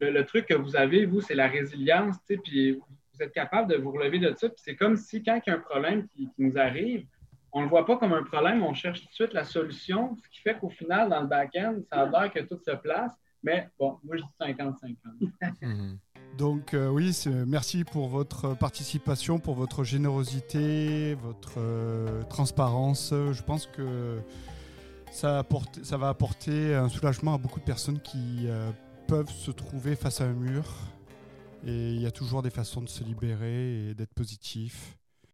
le, 0.00 0.24
truc 0.24 0.46
que 0.46 0.54
vous 0.54 0.76
avez, 0.76 1.06
vous, 1.06 1.20
c'est 1.20 1.34
la 1.34 1.46
résilience, 1.46 2.16
tu 2.26 2.34
sais, 2.34 2.40
puis 2.42 2.72
vous 2.72 3.22
êtes 3.22 3.32
capable 3.32 3.70
de 3.70 3.76
vous 3.76 3.92
relever 3.92 4.18
de 4.18 4.34
ça. 4.36 4.48
Puis 4.48 4.60
c'est 4.64 4.76
comme 4.76 4.96
si, 4.96 5.22
quand 5.22 5.40
il 5.46 5.50
y 5.50 5.52
a 5.52 5.56
un 5.56 5.60
problème 5.60 6.08
qui, 6.08 6.28
nous 6.38 6.58
arrive, 6.58 7.06
on 7.56 7.60
ne 7.60 7.64
le 7.64 7.70
voit 7.70 7.86
pas 7.86 7.96
comme 7.96 8.12
un 8.12 8.22
problème, 8.22 8.62
on 8.62 8.74
cherche 8.74 9.00
tout 9.00 9.08
de 9.08 9.14
suite 9.14 9.32
la 9.32 9.44
solution, 9.44 10.14
ce 10.22 10.28
qui 10.28 10.42
fait 10.42 10.58
qu'au 10.58 10.68
final, 10.68 11.08
dans 11.08 11.22
le 11.22 11.26
back-end, 11.26 11.76
ça 11.90 12.02
a 12.02 12.06
l'air 12.06 12.30
que 12.30 12.40
tout 12.40 12.58
se 12.62 12.76
place. 12.76 13.12
Mais 13.42 13.70
bon, 13.78 13.98
moi, 14.04 14.16
je 14.18 14.22
dis 14.22 14.58
50-50. 14.58 15.96
Donc 16.36 16.74
euh, 16.74 16.88
oui, 16.88 17.18
merci 17.46 17.84
pour 17.84 18.08
votre 18.08 18.54
participation, 18.58 19.38
pour 19.38 19.54
votre 19.54 19.84
générosité, 19.84 21.14
votre 21.14 21.54
euh, 21.56 22.22
transparence. 22.24 23.14
Je 23.14 23.42
pense 23.42 23.66
que 23.66 24.18
ça, 25.10 25.42
ça, 25.82 25.96
va 25.96 26.10
apporter 26.10 26.74
un 26.74 26.90
soulagement 26.90 27.36
à 27.36 27.38
beaucoup 27.38 27.60
de 27.60 27.64
personnes 27.64 28.00
qui 28.00 28.48
euh, 28.48 28.70
peuvent 29.08 29.30
se 29.30 29.50
trouver 29.50 29.96
face 29.96 30.20
à 30.20 30.24
un 30.24 30.34
mur. 30.34 30.64
Et 31.64 31.92
il 31.92 32.02
y 32.02 32.06
a 32.06 32.10
toujours 32.10 32.42
des 32.42 32.50
façons 32.50 32.82
de 32.82 32.88
se 32.90 33.02
libérer 33.02 33.88
et 33.88 33.94
d'être 33.94 34.12
positif. 34.12 34.98